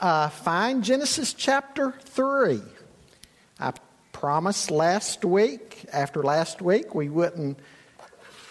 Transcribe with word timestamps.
uh, 0.00 0.28
find 0.30 0.82
Genesis 0.82 1.34
chapter 1.34 1.94
3. 2.00 2.60
I 3.58 3.72
promised 4.12 4.70
last 4.70 5.24
week, 5.24 5.84
after 5.92 6.22
last 6.22 6.62
week, 6.62 6.94
we 6.94 7.08
wouldn't 7.08 7.58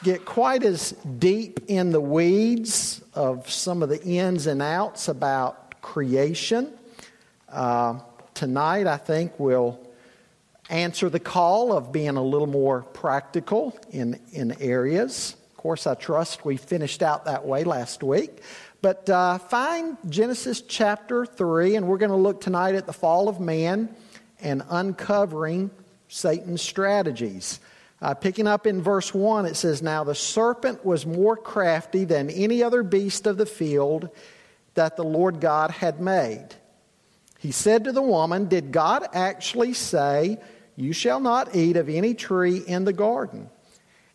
get 0.03 0.25
quite 0.25 0.63
as 0.63 0.91
deep 1.17 1.59
in 1.67 1.91
the 1.91 1.99
weeds 1.99 3.01
of 3.13 3.49
some 3.49 3.83
of 3.83 3.89
the 3.89 4.01
ins 4.03 4.47
and 4.47 4.61
outs 4.61 5.07
about 5.07 5.81
creation. 5.81 6.71
Uh, 7.49 7.99
tonight, 8.33 8.87
I 8.87 8.97
think 8.97 9.39
we'll 9.39 9.79
answer 10.69 11.09
the 11.09 11.19
call 11.19 11.73
of 11.73 11.91
being 11.91 12.15
a 12.15 12.23
little 12.23 12.47
more 12.47 12.83
practical 12.83 13.77
in, 13.91 14.19
in 14.31 14.55
areas. 14.61 15.35
Of 15.51 15.57
course, 15.57 15.87
I 15.87 15.95
trust 15.95 16.45
we 16.45 16.57
finished 16.57 17.01
out 17.01 17.25
that 17.25 17.45
way 17.45 17.63
last 17.63 18.03
week. 18.03 18.41
But 18.81 19.09
uh, 19.09 19.39
find 19.39 19.97
Genesis 20.07 20.61
chapter 20.61 21.25
3, 21.25 21.75
and 21.75 21.87
we're 21.87 21.97
going 21.97 22.11
to 22.11 22.15
look 22.15 22.39
tonight 22.39 22.75
at 22.75 22.85
the 22.85 22.93
fall 22.93 23.27
of 23.27 23.39
man 23.39 23.93
and 24.41 24.63
uncovering 24.69 25.69
Satan's 26.07 26.61
strategies. 26.61 27.59
Uh, 28.01 28.13
picking 28.13 28.47
up 28.47 28.65
in 28.65 28.81
verse 28.81 29.13
1, 29.13 29.45
it 29.45 29.55
says, 29.55 29.81
Now 29.81 30.05
the 30.05 30.15
serpent 30.15 30.85
was 30.85 31.05
more 31.05 31.35
crafty 31.35 32.05
than 32.05 32.29
any 32.29 32.63
other 32.63 32.81
beast 32.81 33.27
of 33.27 33.37
the 33.37 33.45
field 33.45 34.09
that 34.75 34.95
the 34.95 35.03
Lord 35.03 35.41
God 35.41 35.71
had 35.71 35.99
made. 35.99 36.47
He 37.37 37.51
said 37.51 37.83
to 37.83 37.91
the 37.91 38.01
woman, 38.01 38.47
Did 38.47 38.71
God 38.71 39.05
actually 39.13 39.73
say, 39.73 40.37
You 40.77 40.93
shall 40.93 41.19
not 41.19 41.53
eat 41.53 41.75
of 41.75 41.89
any 41.89 42.13
tree 42.13 42.57
in 42.57 42.85
the 42.85 42.93
garden? 42.93 43.49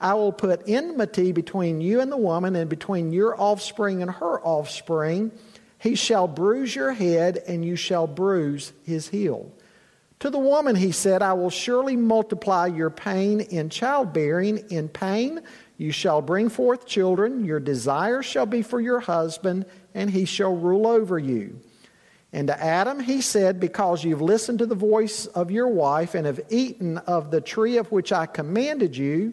I 0.00 0.14
will 0.14 0.32
put 0.32 0.68
enmity 0.68 1.32
between 1.32 1.80
you 1.80 2.00
and 2.00 2.10
the 2.10 2.16
woman, 2.16 2.56
and 2.56 2.70
between 2.70 3.12
your 3.12 3.40
offspring 3.40 4.02
and 4.02 4.10
her 4.10 4.40
offspring. 4.40 5.32
He 5.78 5.94
shall 5.94 6.28
bruise 6.28 6.74
your 6.74 6.92
head, 6.92 7.42
and 7.46 7.64
you 7.64 7.76
shall 7.76 8.06
bruise 8.06 8.72
his 8.84 9.08
heel. 9.08 9.52
To 10.20 10.28
the 10.28 10.38
woman 10.38 10.76
he 10.76 10.92
said, 10.92 11.22
I 11.22 11.32
will 11.32 11.50
surely 11.50 11.96
multiply 11.96 12.66
your 12.66 12.90
pain 12.90 13.40
in 13.40 13.70
childbearing. 13.70 14.58
In 14.70 14.88
pain 14.88 15.40
you 15.78 15.92
shall 15.92 16.20
bring 16.20 16.50
forth 16.50 16.86
children, 16.86 17.44
your 17.44 17.60
desire 17.60 18.22
shall 18.22 18.44
be 18.44 18.60
for 18.60 18.80
your 18.80 19.00
husband, 19.00 19.64
and 19.94 20.10
he 20.10 20.26
shall 20.26 20.54
rule 20.54 20.86
over 20.86 21.18
you. 21.18 21.58
And 22.34 22.48
to 22.48 22.62
Adam 22.62 23.00
he 23.00 23.22
said, 23.22 23.58
Because 23.58 24.04
you've 24.04 24.20
listened 24.20 24.58
to 24.58 24.66
the 24.66 24.74
voice 24.74 25.24
of 25.24 25.50
your 25.50 25.68
wife 25.68 26.14
and 26.14 26.26
have 26.26 26.40
eaten 26.50 26.98
of 26.98 27.30
the 27.30 27.40
tree 27.40 27.78
of 27.78 27.90
which 27.90 28.12
I 28.12 28.26
commanded 28.26 28.96
you, 28.98 29.32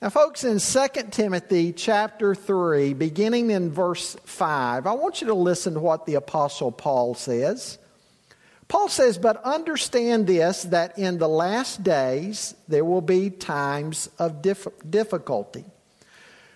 Now, 0.00 0.10
folks, 0.10 0.44
in 0.44 0.60
2 0.60 1.10
Timothy 1.10 1.72
chapter 1.72 2.32
3, 2.32 2.94
beginning 2.94 3.50
in 3.50 3.72
verse 3.72 4.16
5, 4.26 4.86
I 4.86 4.92
want 4.92 5.20
you 5.20 5.26
to 5.26 5.34
listen 5.34 5.74
to 5.74 5.80
what 5.80 6.06
the 6.06 6.14
Apostle 6.14 6.70
Paul 6.70 7.16
says. 7.16 7.78
Paul 8.68 8.88
says, 8.88 9.18
But 9.18 9.42
understand 9.42 10.28
this, 10.28 10.62
that 10.64 11.00
in 11.00 11.18
the 11.18 11.28
last 11.28 11.82
days 11.82 12.54
there 12.68 12.84
will 12.84 13.00
be 13.00 13.28
times 13.28 14.08
of 14.20 14.40
difficulty. 14.40 15.64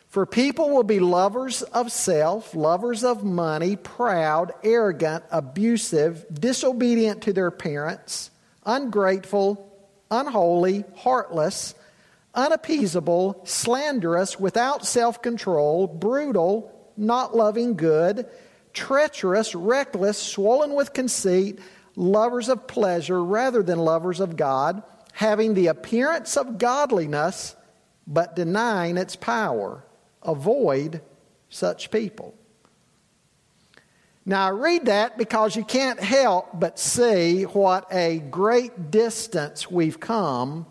For 0.06 0.24
people 0.24 0.70
will 0.70 0.84
be 0.84 1.00
lovers 1.00 1.62
of 1.62 1.90
self, 1.90 2.54
lovers 2.54 3.02
of 3.02 3.24
money, 3.24 3.74
proud, 3.74 4.52
arrogant, 4.62 5.24
abusive, 5.32 6.26
disobedient 6.32 7.22
to 7.22 7.32
their 7.32 7.50
parents, 7.50 8.30
ungrateful, 8.64 9.68
unholy, 10.12 10.84
heartless, 10.94 11.74
unappeasable, 12.34 13.40
slanderous, 13.44 14.38
without 14.38 14.86
self 14.86 15.22
control, 15.22 15.86
brutal, 15.86 16.72
not 16.96 17.36
loving 17.36 17.76
good, 17.76 18.26
treacherous, 18.72 19.54
reckless, 19.54 20.18
swollen 20.18 20.74
with 20.74 20.92
conceit, 20.92 21.58
lovers 21.96 22.48
of 22.48 22.66
pleasure 22.66 23.22
rather 23.22 23.62
than 23.62 23.78
lovers 23.78 24.20
of 24.20 24.36
God, 24.36 24.82
having 25.12 25.54
the 25.54 25.66
appearance 25.66 26.36
of 26.36 26.58
godliness, 26.58 27.54
but 28.06 28.36
denying 28.36 28.96
its 28.96 29.16
power 29.16 29.84
avoid 30.22 31.00
such 31.48 31.90
people. 31.90 32.34
Now, 34.24 34.46
I 34.46 34.50
read 34.50 34.86
that 34.86 35.18
because 35.18 35.56
you 35.56 35.64
can't 35.64 35.98
help 35.98 36.48
but 36.54 36.78
see 36.78 37.42
what 37.42 37.86
a 37.90 38.18
great 38.18 38.90
distance 38.90 39.68
we've 39.70 39.98
come 39.98 40.66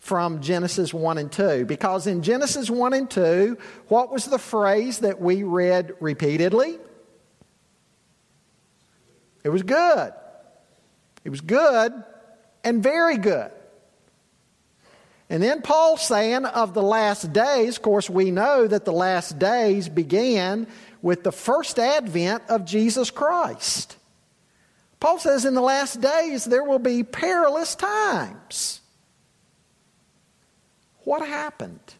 from 0.00 0.40
Genesis 0.40 0.92
1 0.92 1.18
and 1.18 1.30
2. 1.30 1.66
Because 1.66 2.06
in 2.06 2.22
Genesis 2.22 2.68
1 2.68 2.92
and 2.94 3.08
2, 3.08 3.56
what 3.88 4.10
was 4.10 4.24
the 4.24 4.38
phrase 4.38 4.98
that 5.00 5.20
we 5.20 5.42
read 5.44 5.92
repeatedly? 6.00 6.78
It 9.44 9.50
was 9.50 9.62
good. 9.62 10.12
It 11.24 11.30
was 11.30 11.40
good 11.40 11.92
and 12.64 12.82
very 12.82 13.18
good. 13.18 13.52
And 15.28 15.42
then 15.42 15.62
Paul 15.62 15.96
saying 15.96 16.44
of 16.44 16.74
the 16.74 16.82
last 16.82 17.32
days, 17.32 17.76
of 17.76 17.82
course, 17.82 18.10
we 18.10 18.32
know 18.32 18.66
that 18.66 18.84
the 18.84 18.92
last 18.92 19.38
days 19.38 19.88
began 19.88 20.66
with 21.02 21.22
the 21.22 21.30
first 21.30 21.78
advent 21.78 22.42
of 22.48 22.64
Jesus 22.64 23.10
Christ. 23.10 23.96
Paul 24.98 25.18
says 25.18 25.44
in 25.44 25.54
the 25.54 25.62
last 25.62 26.00
days 26.00 26.44
there 26.44 26.64
will 26.64 26.80
be 26.80 27.04
perilous 27.04 27.74
times. 27.74 28.79
What 31.10 31.26
happened? 31.26 31.94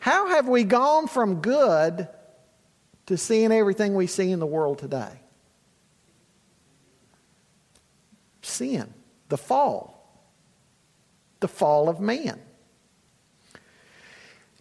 How 0.00 0.26
have 0.30 0.48
we 0.48 0.64
gone 0.64 1.06
from 1.06 1.36
good 1.36 2.08
to 3.06 3.16
seeing 3.16 3.52
everything 3.52 3.94
we 3.94 4.08
see 4.08 4.32
in 4.32 4.40
the 4.40 4.46
world 4.46 4.80
today? 4.80 5.20
Sin, 8.42 8.92
the 9.28 9.38
fall, 9.38 10.26
the 11.38 11.46
fall 11.46 11.88
of 11.88 12.00
man. 12.00 12.40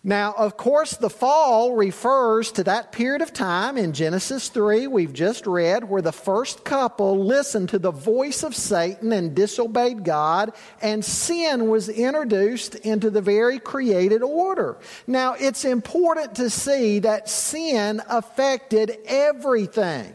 Now, 0.07 0.33
of 0.37 0.55
course, 0.55 0.95
the 0.95 1.09
fall 1.09 1.73
refers 1.73 2.53
to 2.53 2.63
that 2.63 2.93
period 2.93 3.21
of 3.21 3.33
time 3.33 3.77
in 3.77 3.91
Genesis 3.91 4.47
3 4.47 4.87
we've 4.87 5.11
just 5.11 5.45
read 5.45 5.89
where 5.89 6.01
the 6.01 6.13
first 6.13 6.63
couple 6.63 7.25
listened 7.25 7.67
to 7.69 7.77
the 7.77 7.91
voice 7.91 8.41
of 8.41 8.55
Satan 8.55 9.11
and 9.11 9.35
disobeyed 9.35 10.05
God, 10.05 10.53
and 10.81 11.03
sin 11.03 11.67
was 11.67 11.89
introduced 11.89 12.75
into 12.75 13.09
the 13.09 13.19
very 13.19 13.59
created 13.59 14.23
order. 14.23 14.77
Now, 15.07 15.33
it's 15.33 15.65
important 15.65 16.35
to 16.35 16.49
see 16.49 16.99
that 16.99 17.27
sin 17.27 18.01
affected 18.07 18.99
everything. 19.07 20.13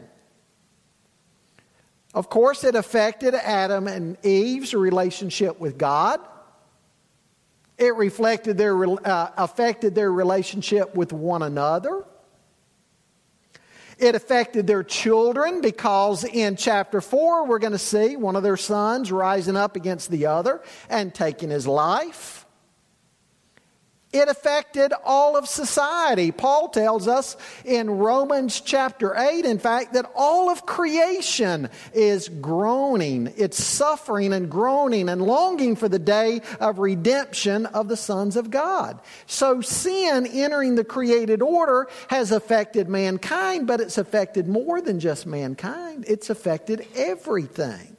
Of 2.15 2.31
course, 2.31 2.65
it 2.65 2.75
affected 2.75 3.35
Adam 3.35 3.87
and 3.89 4.17
Eve's 4.25 4.73
relationship 4.73 5.61
with 5.61 5.77
God. 5.77 6.19
It 7.79 7.95
reflected 7.97 8.59
their, 8.59 8.85
uh, 8.85 9.31
affected 9.37 9.95
their 9.95 10.13
relationship 10.13 10.95
with 10.95 11.13
one 11.13 11.43
another. 11.43 12.05
It 13.99 14.15
affected 14.15 14.67
their 14.67 14.83
children 14.83 15.61
because 15.61 16.25
in 16.25 16.57
chapter 16.57 17.01
4, 17.01 17.47
we're 17.47 17.59
going 17.59 17.73
to 17.73 17.79
see 17.79 18.17
one 18.17 18.37
of 18.37 18.43
their 18.43 18.57
sons 18.57 19.13
rising 19.13 19.57
up 19.57 19.77
against 19.77 20.11
the 20.11 20.27
other 20.27 20.61
and 20.89 21.15
taking 21.15 21.51
his 21.51 21.67
life. 21.67 22.42
It 24.13 24.29
affected 24.29 24.93
all 25.05 25.37
of 25.39 25.49
society. 25.49 26.33
Paul 26.33 26.69
tells 26.69 27.09
us 27.09 27.37
in 27.65 27.89
Romans 27.89 28.61
chapter 28.61 29.17
8, 29.17 29.47
in 29.47 29.59
fact, 29.59 29.95
that 29.95 30.11
all 30.15 30.51
of 30.51 30.67
creation 30.67 31.71
is 31.95 32.29
groaning. 32.29 33.33
It's 33.39 33.63
suffering 33.63 34.35
and 34.35 34.51
groaning 34.51 35.09
and 35.09 35.23
longing 35.23 35.77
for 35.77 35.89
the 35.89 35.99
day 35.99 36.43
of 36.61 36.79
redemption 36.79 37.65
of 37.67 37.89
the 37.89 37.97
sons 37.97 38.37
of 38.37 38.51
God. 38.51 39.01
So 39.27 39.63
sin 39.63 40.27
entering 40.27 40.75
the 40.75 40.85
created 40.85 41.41
order 41.41 41.89
has 42.09 42.33
affected 42.33 42.91
mankind, 42.91 43.67
but 43.67 43.81
it's 43.81 43.97
affected 43.97 44.47
more 44.47 44.83
than 44.83 45.01
just 45.01 45.27
mankind. 45.27 46.05
It's 46.07 46.29
affected 46.29 46.87
everything. 46.95 47.97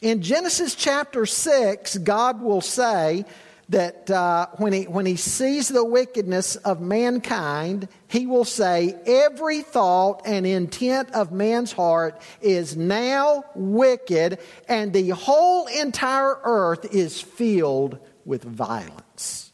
In 0.00 0.22
Genesis 0.22 0.74
chapter 0.74 1.26
6, 1.26 1.98
God 1.98 2.40
will 2.40 2.60
say 2.60 3.24
that 3.70 4.10
uh, 4.10 4.46
when, 4.56 4.72
he, 4.72 4.84
when 4.84 5.06
he 5.06 5.16
sees 5.16 5.68
the 5.68 5.84
wickedness 5.84 6.56
of 6.56 6.80
mankind, 6.80 7.88
he 8.06 8.26
will 8.26 8.44
say, 8.44 8.94
Every 9.06 9.62
thought 9.62 10.22
and 10.24 10.46
intent 10.46 11.12
of 11.12 11.32
man's 11.32 11.72
heart 11.72 12.20
is 12.40 12.76
now 12.76 13.44
wicked, 13.54 14.38
and 14.68 14.92
the 14.92 15.10
whole 15.10 15.66
entire 15.66 16.38
earth 16.44 16.94
is 16.94 17.20
filled 17.20 17.98
with 18.24 18.44
violence. 18.44 19.52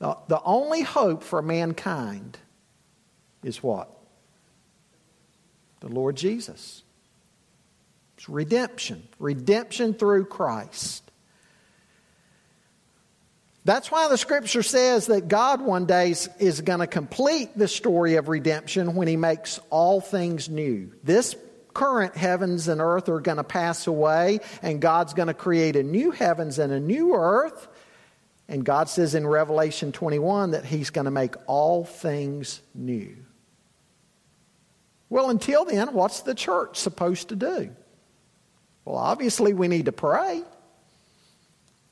The, 0.00 0.16
the 0.26 0.42
only 0.42 0.82
hope 0.82 1.22
for 1.22 1.40
mankind 1.40 2.38
is 3.44 3.62
what? 3.62 3.88
The 5.80 5.88
Lord 5.88 6.16
Jesus. 6.16 6.81
It's 8.22 8.28
redemption. 8.28 9.02
Redemption 9.18 9.94
through 9.94 10.26
Christ. 10.26 11.02
That's 13.64 13.90
why 13.90 14.06
the 14.06 14.16
scripture 14.16 14.62
says 14.62 15.08
that 15.08 15.26
God 15.26 15.60
one 15.60 15.86
day 15.86 16.14
is, 16.38 16.60
going 16.60 16.78
to 16.78 16.86
complete 16.86 17.58
the 17.58 17.66
story 17.66 18.14
of 18.14 18.28
redemption 18.28 18.94
when 18.94 19.08
he 19.08 19.16
makes 19.16 19.58
all 19.70 20.00
things 20.00 20.48
new. 20.48 20.92
This 21.02 21.34
current 21.74 22.16
heavens 22.16 22.68
and 22.68 22.80
earth 22.80 23.08
are 23.08 23.18
going 23.18 23.38
to 23.38 23.44
pass 23.44 23.88
away, 23.88 24.38
and 24.62 24.80
God's 24.80 25.14
going 25.14 25.26
to 25.26 25.34
create 25.34 25.74
a 25.74 25.82
new 25.82 26.12
heavens 26.12 26.60
and 26.60 26.72
a 26.72 26.78
new 26.78 27.16
earth. 27.16 27.66
And 28.46 28.64
God 28.64 28.88
says 28.88 29.16
in 29.16 29.26
Revelation 29.26 29.90
21 29.90 30.52
that 30.52 30.64
he's 30.64 30.90
going 30.90 31.06
to 31.06 31.10
make 31.10 31.34
all 31.48 31.84
things 31.84 32.60
new. 32.72 33.16
Well, 35.10 35.28
until 35.28 35.64
then, 35.64 35.92
what's 35.92 36.20
the 36.20 36.36
church 36.36 36.76
supposed 36.76 37.30
to 37.30 37.36
do? 37.36 37.74
Well, 38.84 38.96
obviously, 38.96 39.54
we 39.54 39.68
need 39.68 39.86
to 39.86 39.92
pray. 39.92 40.42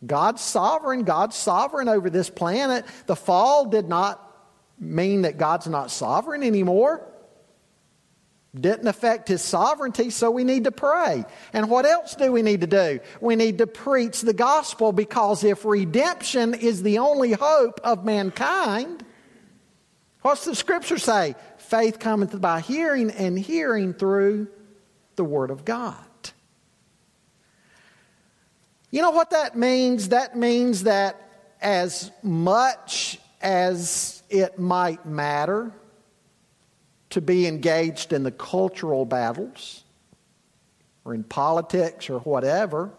God's 0.05 0.41
sovereign. 0.43 1.05
God's 1.05 1.37
sovereign 1.37 1.89
over 1.89 2.11
this 2.11 2.31
planet. 2.31 2.85
The 3.07 3.17
fall 3.17 3.67
did 3.67 3.89
not 3.89 4.27
mean 4.79 5.23
that 5.23 5.37
God's 5.39 5.67
not 5.67 5.91
sovereign 5.91 6.43
anymore. 6.43 7.07
Didn't 8.59 8.89
affect 8.89 9.29
his 9.29 9.43
sovereignty, 9.43 10.11
so 10.11 10.31
we 10.31 10.43
need 10.43 10.65
to 10.65 10.73
pray. 10.73 11.25
And 11.53 11.71
what 11.71 11.87
else 11.87 12.17
do 12.17 12.33
we 12.33 12.43
need 12.43 12.63
to 12.63 12.67
do? 12.67 12.99
We 13.21 13.37
need 13.37 13.59
to 13.59 13.69
preach 13.69 14.23
the 14.23 14.33
gospel 14.33 14.91
because 14.91 15.45
if 15.45 15.65
redemption 15.65 16.55
is 16.55 16.83
the 16.83 16.99
only 16.99 17.31
hope 17.31 17.81
of 17.85 18.05
mankind, 18.05 19.05
what's 20.23 20.47
the 20.47 20.57
scripture 20.57 20.99
say? 20.99 21.37
Faith 21.59 22.01
cometh 22.01 22.41
by 22.41 22.61
hearing, 22.61 23.13
and 23.13 23.39
hearing 23.39 23.95
through 23.95 24.49
the 25.15 25.23
word 25.23 25.53
of 25.53 25.65
God. 25.65 26.05
You 28.91 29.03
know 29.03 29.11
what 29.11 29.31
that 29.31 29.57
means? 29.57 30.09
That 30.09 30.37
means 30.37 30.85
that 30.85 31.21
as 31.61 32.11
much 32.23 33.19
as 33.41 34.23
it 34.29 34.59
might 34.59 35.07
matter 35.07 35.73
to 37.11 37.21
be 37.21 37.47
engaged 37.47 38.13
in 38.13 38.23
the 38.23 38.31
cultural 38.31 39.05
battles 39.05 39.85
or 41.05 41.15
in 41.15 41.25
politics 41.25 42.11
or 42.11 42.21
whatever, 42.21 42.91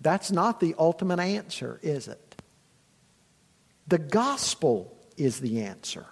that's 0.00 0.32
not 0.32 0.60
the 0.60 0.74
ultimate 0.78 1.20
answer, 1.20 1.78
is 1.82 2.08
it? 2.08 2.42
The 3.86 3.98
gospel 3.98 4.96
is 5.16 5.40
the 5.40 5.62
answer. 5.62 6.06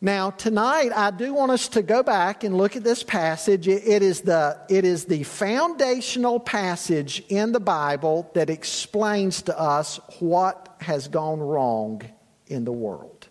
Now, 0.00 0.30
tonight, 0.30 0.92
I 0.94 1.10
do 1.10 1.32
want 1.32 1.52
us 1.52 1.68
to 1.68 1.82
go 1.82 2.02
back 2.02 2.44
and 2.44 2.56
look 2.56 2.76
at 2.76 2.84
this 2.84 3.02
passage. 3.02 3.66
It 3.66 4.02
is, 4.02 4.20
the, 4.20 4.60
it 4.68 4.84
is 4.84 5.06
the 5.06 5.22
foundational 5.22 6.38
passage 6.38 7.24
in 7.30 7.52
the 7.52 7.60
Bible 7.60 8.30
that 8.34 8.50
explains 8.50 9.40
to 9.42 9.58
us 9.58 9.98
what 10.18 10.76
has 10.80 11.08
gone 11.08 11.40
wrong 11.40 12.02
in 12.46 12.66
the 12.66 12.72
world. 12.72 13.28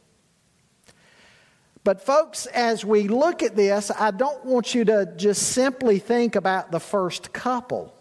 But, 1.84 2.02
folks, 2.02 2.48
as 2.48 2.84
we 2.84 3.08
look 3.08 3.44
at 3.44 3.56
this, 3.56 3.92
I 3.92 4.10
don't 4.10 4.44
want 4.44 4.74
you 4.74 4.86
to 4.86 5.14
just 5.18 5.44
simply 5.52 6.00
think 6.00 6.36
about 6.36 6.72
the 6.72 6.80
first 6.80 7.32
couple 7.32 7.94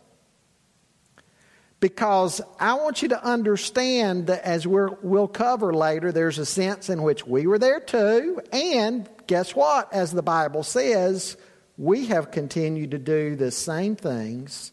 because 1.84 2.40
I 2.58 2.72
want 2.72 3.02
you 3.02 3.08
to 3.08 3.22
understand 3.22 4.28
that 4.28 4.42
as 4.42 4.66
we 4.66 4.86
will 5.02 5.28
cover 5.28 5.74
later, 5.74 6.12
there's 6.12 6.38
a 6.38 6.46
sense 6.46 6.88
in 6.88 7.02
which 7.02 7.26
we 7.26 7.46
were 7.46 7.58
there 7.58 7.78
too. 7.78 8.40
And 8.54 9.06
guess 9.26 9.54
what? 9.54 9.92
As 9.92 10.10
the 10.10 10.22
Bible 10.22 10.62
says, 10.62 11.36
we 11.76 12.06
have 12.06 12.30
continued 12.30 12.92
to 12.92 12.98
do 12.98 13.36
the 13.36 13.50
same 13.50 13.96
things, 13.96 14.72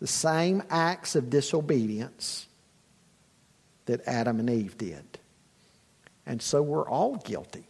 the 0.00 0.08
same 0.08 0.64
acts 0.70 1.14
of 1.14 1.30
disobedience 1.30 2.48
that 3.86 4.00
Adam 4.04 4.40
and 4.40 4.50
Eve 4.50 4.76
did. 4.76 5.20
And 6.26 6.42
so 6.42 6.62
we're 6.62 6.88
all 6.88 7.14
guilty. 7.14 7.68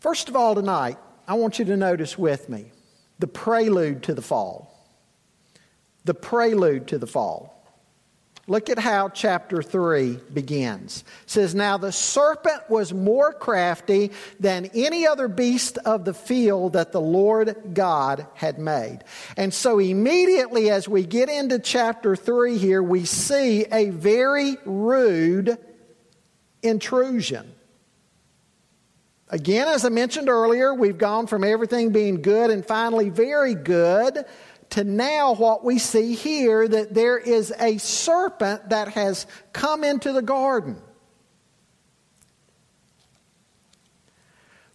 First 0.00 0.28
of 0.28 0.34
all, 0.34 0.56
tonight, 0.56 0.98
I 1.28 1.34
want 1.34 1.60
you 1.60 1.64
to 1.66 1.76
notice 1.76 2.18
with 2.18 2.48
me 2.48 2.72
the 3.18 3.26
prelude 3.26 4.02
to 4.04 4.14
the 4.14 4.22
fall. 4.22 4.72
The 6.04 6.14
prelude 6.14 6.88
to 6.88 6.98
the 6.98 7.06
fall. 7.06 7.56
Look 8.48 8.70
at 8.70 8.78
how 8.78 9.08
chapter 9.08 9.60
3 9.60 10.20
begins. 10.32 11.02
It 11.24 11.30
says, 11.30 11.54
Now 11.54 11.78
the 11.78 11.90
serpent 11.90 12.70
was 12.70 12.94
more 12.94 13.32
crafty 13.32 14.12
than 14.38 14.70
any 14.72 15.04
other 15.04 15.26
beast 15.26 15.78
of 15.78 16.04
the 16.04 16.14
field 16.14 16.74
that 16.74 16.92
the 16.92 17.00
Lord 17.00 17.74
God 17.74 18.24
had 18.34 18.60
made. 18.60 19.00
And 19.36 19.52
so 19.52 19.80
immediately 19.80 20.70
as 20.70 20.88
we 20.88 21.04
get 21.04 21.28
into 21.28 21.58
chapter 21.58 22.14
3 22.14 22.56
here, 22.56 22.82
we 22.82 23.04
see 23.04 23.64
a 23.72 23.90
very 23.90 24.58
rude 24.64 25.58
intrusion. 26.62 27.52
Again, 29.28 29.66
as 29.66 29.84
I 29.84 29.88
mentioned 29.88 30.28
earlier, 30.28 30.72
we've 30.72 30.98
gone 30.98 31.26
from 31.26 31.42
everything 31.42 31.90
being 31.90 32.22
good 32.22 32.50
and 32.50 32.64
finally 32.64 33.10
very 33.10 33.54
good 33.54 34.24
to 34.70 34.84
now 34.84 35.34
what 35.34 35.64
we 35.64 35.78
see 35.78 36.14
here 36.14 36.66
that 36.66 36.94
there 36.94 37.18
is 37.18 37.52
a 37.58 37.78
serpent 37.78 38.68
that 38.70 38.88
has 38.88 39.26
come 39.52 39.82
into 39.82 40.12
the 40.12 40.22
garden. 40.22 40.80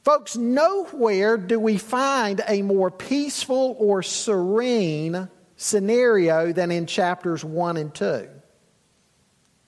Folks, 0.04 0.36
nowhere 0.36 1.38
do 1.38 1.60
we 1.60 1.78
find 1.78 2.42
a 2.48 2.62
more 2.62 2.90
peaceful 2.90 3.76
or 3.80 4.02
serene 4.02 5.30
scenario 5.56 6.52
than 6.52 6.72
in 6.72 6.88
chapters 6.88 7.46
1 7.46 7.78
and 7.78 7.94
2. 7.94 8.28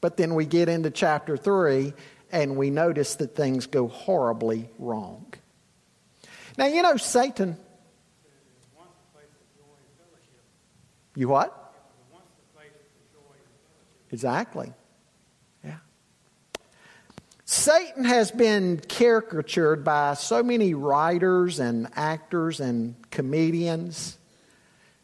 But 0.01 0.17
then 0.17 0.33
we 0.33 0.45
get 0.45 0.69
into 0.69 0.89
chapter 0.89 1.37
3 1.37 1.93
and 2.33 2.57
we 2.57 2.71
notice 2.71 3.15
that 3.17 3.35
things 3.35 3.67
go 3.67 3.87
horribly 3.87 4.67
wrong. 4.79 5.31
Now, 6.57 6.65
you 6.65 6.81
know, 6.81 6.97
Satan. 6.97 7.57
You 11.15 11.27
what? 11.27 11.59
Exactly. 14.11 14.73
Yeah. 15.63 15.77
Satan 17.45 18.03
has 18.03 18.31
been 18.31 18.79
caricatured 18.79 19.83
by 19.83 20.15
so 20.15 20.41
many 20.41 20.73
writers 20.73 21.59
and 21.59 21.87
actors 21.95 22.59
and 22.59 22.95
comedians. 23.11 24.17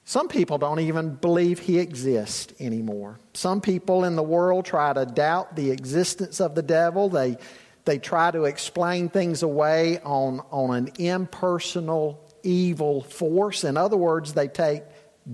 Some 0.09 0.27
people 0.27 0.57
don't 0.57 0.79
even 0.79 1.13
believe 1.13 1.59
he 1.59 1.77
exists 1.77 2.51
anymore. 2.59 3.19
Some 3.35 3.61
people 3.61 4.05
in 4.05 4.15
the 4.15 4.23
world 4.23 4.65
try 4.65 4.91
to 4.91 5.05
doubt 5.05 5.55
the 5.55 5.69
existence 5.69 6.41
of 6.41 6.55
the 6.55 6.63
devil. 6.63 7.09
They, 7.09 7.37
they 7.85 7.99
try 7.99 8.31
to 8.31 8.45
explain 8.45 9.09
things 9.09 9.43
away 9.43 9.99
on, 9.99 10.41
on 10.49 10.75
an 10.75 10.89
impersonal 10.97 12.27
evil 12.41 13.03
force. 13.03 13.63
In 13.63 13.77
other 13.77 13.97
words, 13.97 14.33
they 14.33 14.47
take 14.47 14.81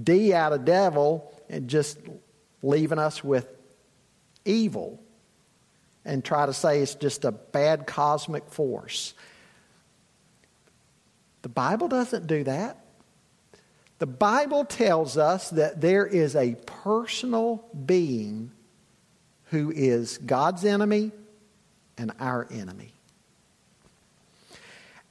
D 0.04 0.34
out 0.34 0.52
of 0.52 0.66
devil 0.66 1.34
and 1.48 1.70
just 1.70 1.98
leaving 2.62 3.00
us 3.00 3.24
with 3.24 3.48
evil 4.44 5.02
and 6.04 6.22
try 6.22 6.46
to 6.46 6.54
say 6.54 6.82
it's 6.82 6.96
just 6.96 7.24
a 7.24 7.32
bad 7.32 7.88
cosmic 7.88 8.50
force. 8.50 9.14
The 11.44 11.50
Bible 11.50 11.88
doesn't 11.88 12.28
do 12.28 12.44
that. 12.44 12.85
The 14.00 14.06
Bible 14.06 14.66
tells 14.66 15.18
us 15.18 15.50
that 15.52 15.80
there 15.80 16.06
is 16.06 16.36
a 16.36 16.56
personal 16.66 17.66
being 17.86 18.52
who 19.46 19.72
is 19.72 20.18
God's 20.18 20.66
enemy 20.66 21.12
and 21.98 22.12
our 22.20 22.48
enemy. 22.52 22.92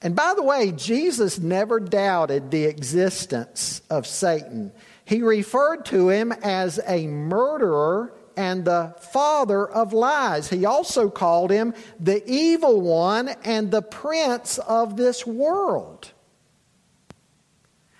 And 0.02 0.14
by 0.14 0.34
the 0.36 0.42
way, 0.42 0.70
Jesus 0.70 1.38
never 1.38 1.80
doubted 1.80 2.50
the 2.50 2.64
existence 2.64 3.80
of 3.88 4.06
Satan. 4.06 4.70
He 5.06 5.22
referred 5.22 5.86
to 5.86 6.10
him 6.10 6.30
as 6.30 6.78
a 6.86 7.06
murderer 7.06 8.12
and 8.36 8.66
the 8.66 8.94
father 9.12 9.66
of 9.66 9.94
lies. 9.94 10.50
He 10.50 10.66
also 10.66 11.08
called 11.08 11.50
him 11.50 11.72
the 11.98 12.22
evil 12.30 12.82
one 12.82 13.28
and 13.44 13.70
the 13.70 13.80
prince 13.80 14.58
of 14.58 14.98
this 14.98 15.26
world. 15.26 16.10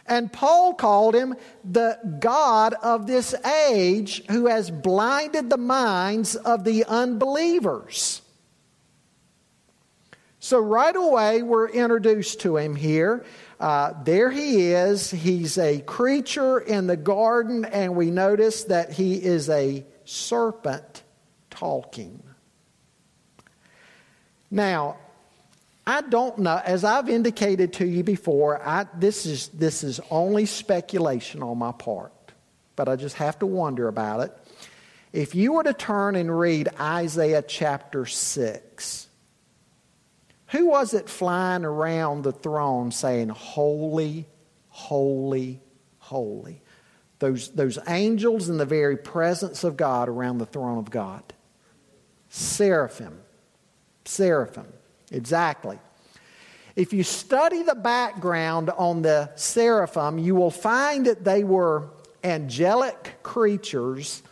And 0.06 0.32
Paul 0.32 0.74
called 0.74 1.14
him 1.14 1.34
the 1.64 1.98
God 2.20 2.74
of 2.74 3.06
this 3.06 3.34
age 3.44 4.22
who 4.30 4.46
has 4.46 4.70
blinded 4.70 5.48
the 5.48 5.56
minds 5.56 6.36
of 6.36 6.64
the 6.64 6.84
unbelievers. 6.84 8.20
So, 10.40 10.58
right 10.58 10.94
away, 10.94 11.40
we're 11.42 11.70
introduced 11.70 12.42
to 12.42 12.58
him 12.58 12.76
here. 12.76 13.24
Uh, 13.58 13.94
there 14.04 14.30
he 14.30 14.72
is. 14.72 15.10
He's 15.10 15.56
a 15.56 15.80
creature 15.80 16.58
in 16.58 16.86
the 16.86 16.98
garden, 16.98 17.64
and 17.64 17.96
we 17.96 18.10
notice 18.10 18.64
that 18.64 18.92
he 18.92 19.14
is 19.14 19.48
a 19.48 19.86
serpent 20.04 21.02
talking. 21.48 22.22
Now, 24.50 24.98
I 25.86 26.00
don't 26.00 26.38
know. 26.38 26.60
As 26.64 26.82
I've 26.84 27.08
indicated 27.08 27.74
to 27.74 27.86
you 27.86 28.02
before, 28.02 28.60
I, 28.66 28.86
this, 28.96 29.26
is, 29.26 29.48
this 29.48 29.84
is 29.84 30.00
only 30.10 30.46
speculation 30.46 31.42
on 31.42 31.58
my 31.58 31.72
part, 31.72 32.12
but 32.74 32.88
I 32.88 32.96
just 32.96 33.16
have 33.16 33.38
to 33.40 33.46
wonder 33.46 33.88
about 33.88 34.20
it. 34.20 34.38
If 35.12 35.34
you 35.34 35.52
were 35.52 35.62
to 35.62 35.74
turn 35.74 36.16
and 36.16 36.36
read 36.36 36.68
Isaiah 36.80 37.42
chapter 37.42 38.06
6, 38.06 39.08
who 40.48 40.66
was 40.66 40.94
it 40.94 41.08
flying 41.08 41.64
around 41.64 42.22
the 42.22 42.32
throne 42.32 42.90
saying, 42.90 43.28
Holy, 43.28 44.26
holy, 44.68 45.60
holy? 45.98 46.62
Those, 47.18 47.50
those 47.50 47.78
angels 47.86 48.48
in 48.48 48.56
the 48.56 48.66
very 48.66 48.96
presence 48.96 49.64
of 49.64 49.76
God 49.76 50.08
around 50.08 50.38
the 50.38 50.46
throne 50.46 50.78
of 50.78 50.90
God. 50.90 51.22
Seraphim. 52.28 53.20
Seraphim. 54.04 54.66
Exactly. 55.10 55.78
If 56.76 56.92
you 56.92 57.04
study 57.04 57.62
the 57.62 57.76
background 57.76 58.70
on 58.70 59.02
the 59.02 59.30
seraphim, 59.36 60.18
you 60.18 60.34
will 60.34 60.50
find 60.50 61.06
that 61.06 61.24
they 61.24 61.44
were 61.44 61.90
angelic 62.24 63.22
creatures 63.22 64.22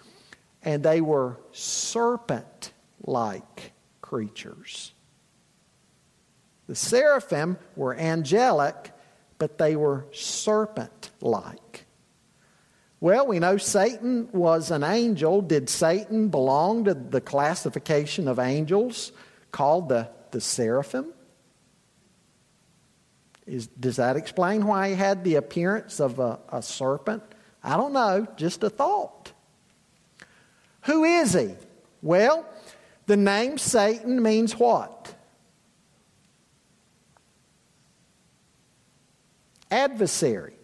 and 0.62 0.82
they 0.82 1.00
were 1.00 1.38
serpent 1.52 2.72
like 3.04 3.72
creatures. 4.00 4.92
The 6.66 6.74
seraphim 6.74 7.58
were 7.76 7.94
angelic, 7.94 8.92
but 9.38 9.58
they 9.58 9.76
were 9.76 10.06
serpent 10.12 11.10
like. 11.20 11.86
Well, 13.00 13.26
we 13.26 13.40
know 13.40 13.56
Satan 13.56 14.28
was 14.32 14.70
an 14.70 14.84
angel. 14.84 15.42
Did 15.42 15.68
Satan 15.68 16.28
belong 16.28 16.84
to 16.84 16.94
the 16.94 17.20
classification 17.20 18.28
of 18.28 18.38
angels 18.38 19.12
called 19.50 19.88
the 19.88 20.08
the 20.32 20.40
seraphim? 20.40 21.12
Is, 23.46 23.66
does 23.68 23.96
that 23.96 24.16
explain 24.16 24.66
why 24.66 24.90
he 24.90 24.94
had 24.94 25.24
the 25.24 25.36
appearance 25.36 26.00
of 26.00 26.18
a, 26.18 26.38
a 26.50 26.62
serpent? 26.62 27.22
I 27.62 27.76
don't 27.76 27.92
know, 27.92 28.26
just 28.36 28.62
a 28.62 28.70
thought. 28.70 29.32
Who 30.82 31.04
is 31.04 31.32
he? 31.32 31.54
Well, 32.02 32.46
the 33.06 33.16
name 33.16 33.58
Satan 33.58 34.22
means 34.22 34.58
what? 34.58 35.14
Adversary. 39.70 40.54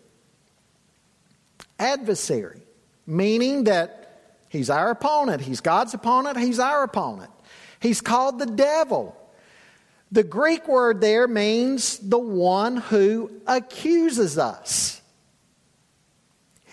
Adversary. 1.79 2.63
Meaning 3.07 3.65
that 3.65 4.35
he's 4.49 4.71
our 4.71 4.91
opponent. 4.91 5.41
He's 5.41 5.61
God's 5.61 5.95
opponent. 5.95 6.37
He's 6.39 6.59
our 6.59 6.83
opponent. 6.85 7.31
He's 7.81 8.01
called 8.01 8.39
the 8.39 8.47
devil. 8.47 9.18
The 10.11 10.25
Greek 10.25 10.67
word 10.67 11.01
there 11.01 11.29
means 11.29 11.99
the 11.99 12.19
one 12.19 12.79
who 12.79 13.31
accuses 13.47 14.39
us. 14.39 15.03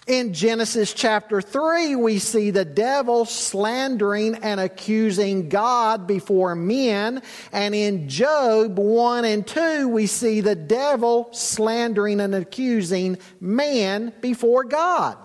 In 0.08 0.34
Genesis 0.34 0.94
chapter 0.94 1.42
3, 1.42 1.96
we 1.96 2.20
see 2.20 2.52
the 2.52 2.64
devil 2.64 3.26
slandering 3.26 4.36
and 4.36 4.60
accusing 4.60 5.50
God 5.50 6.06
before 6.06 6.54
men. 6.54 7.24
And 7.52 7.74
in 7.74 8.08
Job 8.08 8.78
1 8.78 9.26
and 9.26 9.48
2, 9.48 9.90
we 9.90 10.06
see 10.06 10.42
the 10.42 10.56
devil 10.56 11.30
slandering 11.32 12.20
and 12.20 12.36
accusing 12.36 13.18
man 13.42 14.14
before 14.22 14.64
God. 14.64 15.18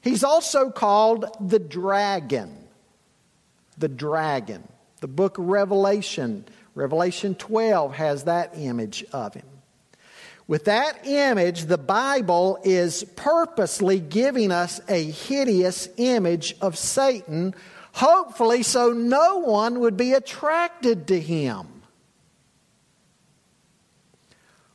He's 0.00 0.24
also 0.24 0.70
called 0.70 1.26
the 1.40 1.60
dragon. 1.60 2.56
The 3.78 3.88
dragon. 3.88 4.66
The 5.00 5.08
book 5.08 5.38
of 5.38 5.46
Revelation, 5.46 6.44
Revelation 6.74 7.34
12, 7.34 7.94
has 7.94 8.24
that 8.24 8.52
image 8.56 9.04
of 9.12 9.34
him. 9.34 9.46
With 10.46 10.64
that 10.64 11.06
image, 11.06 11.66
the 11.66 11.78
Bible 11.78 12.58
is 12.64 13.04
purposely 13.16 14.00
giving 14.00 14.50
us 14.50 14.80
a 14.88 15.04
hideous 15.04 15.88
image 15.96 16.56
of 16.60 16.76
Satan, 16.76 17.54
hopefully, 17.92 18.62
so 18.62 18.92
no 18.92 19.38
one 19.38 19.80
would 19.80 19.96
be 19.96 20.12
attracted 20.12 21.06
to 21.06 21.20
him. 21.20 21.66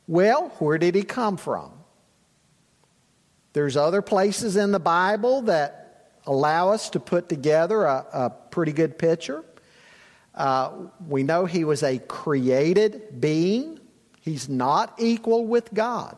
Well, 0.08 0.50
where 0.60 0.78
did 0.78 0.96
he 0.96 1.04
come 1.04 1.38
from? 1.38 1.72
There's 3.54 3.78
other 3.78 4.02
places 4.02 4.56
in 4.56 4.72
the 4.72 4.80
Bible 4.80 5.44
that 5.44 6.12
allow 6.26 6.72
us 6.72 6.90
to 6.92 7.00
put 7.00 7.30
together 7.30 7.84
a, 7.84 8.06
a 8.14 8.30
pretty 8.30 8.72
good 8.72 8.98
picture. 8.98 9.44
Uh, 10.36 10.72
we 11.08 11.24
know 11.24 11.46
he 11.46 11.64
was 11.64 11.82
a 11.82 11.98
created 11.98 13.22
being, 13.22 13.80
he's 14.22 14.50
not 14.50 14.94
equal 14.98 15.46
with 15.46 15.74
God. 15.74 16.18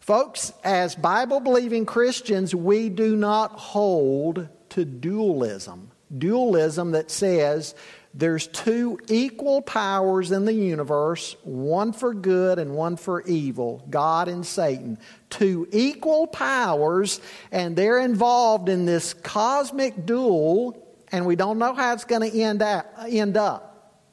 Folks, 0.00 0.52
as 0.64 0.94
Bible 0.94 1.38
believing 1.38 1.86
Christians, 1.86 2.54
we 2.54 2.88
do 2.88 3.14
not 3.14 3.52
hold 3.52 4.48
to 4.70 4.84
dualism. 4.84 5.90
Dualism 6.16 6.92
that 6.92 7.10
says 7.10 7.74
there's 8.14 8.46
two 8.46 8.98
equal 9.08 9.60
powers 9.60 10.32
in 10.32 10.46
the 10.46 10.52
universe, 10.54 11.36
one 11.44 11.92
for 11.92 12.14
good 12.14 12.58
and 12.58 12.74
one 12.74 12.96
for 12.96 13.20
evil, 13.22 13.86
God 13.90 14.28
and 14.28 14.44
Satan. 14.46 14.98
Two 15.28 15.68
equal 15.70 16.26
powers, 16.26 17.20
and 17.52 17.76
they're 17.76 18.00
involved 18.00 18.68
in 18.68 18.86
this 18.86 19.12
cosmic 19.12 20.06
duel, 20.06 20.87
and 21.12 21.26
we 21.26 21.36
don't 21.36 21.58
know 21.58 21.74
how 21.74 21.92
it's 21.92 22.04
going 22.04 22.30
to 22.30 22.40
end, 22.40 22.62
end 22.62 23.36
up. 23.36 24.04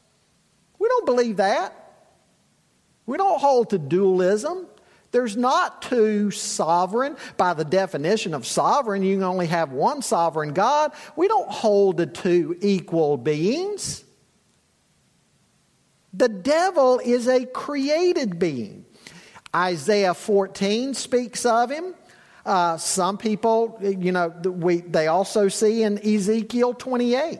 We 0.79 0.87
don't 0.87 1.05
believe 1.05 1.37
that. 1.37 1.73
We 3.05 3.17
don't 3.17 3.39
hold 3.39 3.69
to 3.71 3.77
dualism. 3.77 4.67
There's 5.11 5.37
not 5.37 5.81
two 5.81 6.31
sovereign. 6.31 7.15
By 7.37 7.53
the 7.53 7.63
definition 7.63 8.33
of 8.33 8.45
sovereign, 8.45 9.03
you 9.03 9.15
can 9.15 9.23
only 9.23 9.47
have 9.47 9.71
one 9.71 10.01
sovereign 10.01 10.53
God. 10.53 10.91
We 11.15 11.27
don't 11.27 11.49
hold 11.49 11.97
to 11.97 12.05
two 12.05 12.57
equal 12.61 13.17
beings. 13.17 14.03
The 16.13 16.29
devil 16.29 16.99
is 17.03 17.27
a 17.27 17.45
created 17.45 18.39
being. 18.39 18.85
Isaiah 19.55 20.13
14 20.13 20.93
speaks 20.93 21.45
of 21.45 21.69
him. 21.69 21.95
Uh, 22.45 22.77
some 22.77 23.17
people, 23.17 23.77
you 23.81 24.11
know, 24.11 24.29
we, 24.29 24.81
they 24.81 25.07
also 25.07 25.47
see 25.47 25.83
in 25.83 25.97
Ezekiel 26.05 26.73
28. 26.73 27.39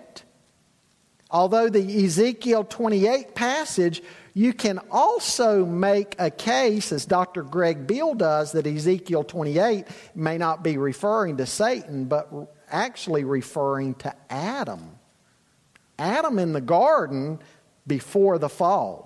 Although 1.30 1.70
the 1.70 2.06
Ezekiel 2.06 2.64
28 2.64 3.36
passage 3.36 4.02
you 4.38 4.52
can 4.52 4.80
also 4.92 5.66
make 5.66 6.16
a 6.20 6.30
case, 6.30 6.92
as 6.92 7.06
Dr. 7.06 7.42
Greg 7.42 7.88
Beale 7.88 8.14
does, 8.14 8.52
that 8.52 8.68
Ezekiel 8.68 9.24
28 9.24 9.86
may 10.14 10.38
not 10.38 10.62
be 10.62 10.78
referring 10.78 11.38
to 11.38 11.46
Satan, 11.46 12.04
but 12.04 12.30
actually 12.70 13.24
referring 13.24 13.96
to 13.96 14.14
Adam. 14.30 14.98
Adam 15.98 16.38
in 16.38 16.52
the 16.52 16.60
garden 16.60 17.40
before 17.88 18.38
the 18.38 18.50
fall 18.50 19.05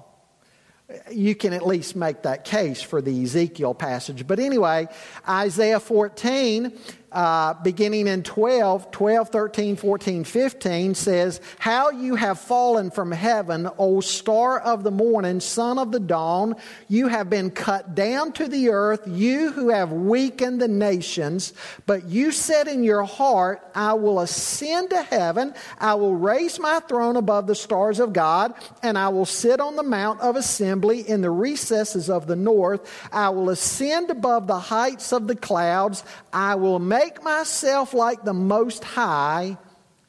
you 1.12 1.36
can 1.36 1.54
at 1.54 1.66
least 1.66 1.96
make 1.96 2.24
that 2.24 2.46
case 2.46 2.82
for 2.82 3.02
the 3.02 3.24
Ezekiel 3.24 3.74
passage. 3.74 4.26
But 4.26 4.40
anyway, 4.40 4.88
Isaiah 5.28 5.80
14 5.80 6.78
uh, 7.12 7.56
beginning 7.64 8.08
in 8.08 8.22
12, 8.22 8.92
12, 8.92 9.30
13, 9.30 9.76
14, 9.76 10.24
15 10.24 10.96
says, 10.96 11.42
How 11.58 11.90
you 11.90 12.16
have 12.16 12.40
fallen 12.40 12.92
from 12.92 13.12
heaven, 13.12 13.68
O 13.80 14.00
star 14.00 14.60
of 14.60 14.84
the 14.84 14.92
morning, 14.92 15.40
son 15.40 15.80
of 15.80 15.92
the 15.92 16.00
dawn. 16.00 16.56
You 16.88 17.08
have 17.08 17.30
been 17.30 17.50
cut 17.50 17.96
down 17.96 18.34
to 18.34 18.48
the 18.48 18.70
earth, 18.70 19.08
you 19.08 19.52
who 19.52 19.70
have 19.70 19.92
weakened 19.92 20.62
the 20.62 20.68
nations. 20.68 21.54
But 21.88 22.06
you 22.06 22.32
said 22.32 22.68
in 22.68 22.84
your 22.84 23.04
heart, 23.04 23.68
I 23.74 23.94
will 23.94 24.20
ascend 24.20 24.92
to 24.92 25.02
heaven, 25.02 25.56
I 25.80 25.96
will 25.96 26.16
raise 26.16 26.60
my 26.60 26.80
throne 26.82 27.16
above 27.16 27.48
the 27.48 27.56
stars 27.56 28.00
of 28.00 28.14
God, 28.14 28.54
and 28.84 28.98
I 28.98 29.10
will 29.10 29.26
sit 29.26 29.60
on 29.60 29.76
the 29.76 29.84
mount 29.84 30.22
of 30.22 30.36
assembly 30.36 31.08
in 31.08 31.22
the 31.22 31.32
recesses 31.32 32.10
of 32.10 32.28
the 32.28 32.36
north. 32.36 33.10
I 33.12 33.30
will 33.30 33.50
ascend 33.50 34.12
above 34.12 34.46
the 34.46 34.60
heights 34.60 35.12
of 35.12 35.28
the 35.28 35.36
clouds. 35.36 36.04
I 36.32 36.56
will 36.56 36.78
make 36.78 36.99
make 37.00 37.24
myself 37.24 37.94
like 37.94 38.24
the 38.26 38.34
Most 38.34 38.84
High, 38.84 39.58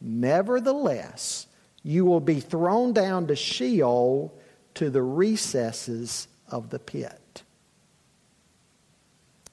nevertheless, 0.01 1.47
you 1.85 2.05
will 2.05 2.21
be 2.21 2.41
thrown 2.41 2.93
down 2.93 3.29
to 3.29 3.37
Sheol 3.37 4.35
to 4.75 4.91
the 4.91 5.03
recesses 5.03 6.27
of 6.49 6.71
the 6.71 6.81
pit. 6.81 7.43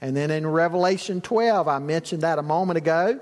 And 0.02 0.16
then 0.16 0.32
in 0.32 0.48
Revelation 0.48 1.22
12, 1.22 1.68
I 1.68 1.80
mentioned 1.80 2.24
that 2.24 2.40
a 2.40 2.44
moment 2.44 2.78
ago. 2.78 3.20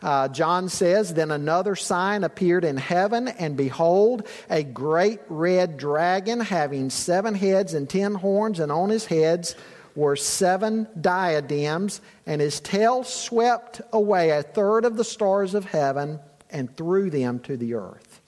Uh, 0.00 0.28
John 0.28 0.68
says, 0.68 1.12
Then 1.12 1.30
another 1.30 1.76
sign 1.76 2.24
appeared 2.24 2.64
in 2.64 2.76
heaven, 2.76 3.28
and 3.28 3.56
behold, 3.56 4.26
a 4.48 4.62
great 4.62 5.20
red 5.28 5.76
dragon 5.76 6.40
having 6.40 6.88
seven 6.88 7.34
heads 7.34 7.74
and 7.74 7.88
ten 7.88 8.14
horns, 8.14 8.60
and 8.60 8.72
on 8.72 8.88
his 8.88 9.06
heads 9.06 9.56
were 9.98 10.14
seven 10.14 10.86
diadems, 11.00 12.00
and 12.24 12.40
his 12.40 12.60
tail 12.60 13.02
swept 13.02 13.80
away 13.92 14.30
a 14.30 14.44
third 14.44 14.84
of 14.84 14.96
the 14.96 15.02
stars 15.02 15.54
of 15.54 15.64
heaven 15.64 16.20
and 16.50 16.74
threw 16.76 17.10
them 17.10 17.40
to 17.40 17.56
the 17.56 17.74
earth. 17.74 18.20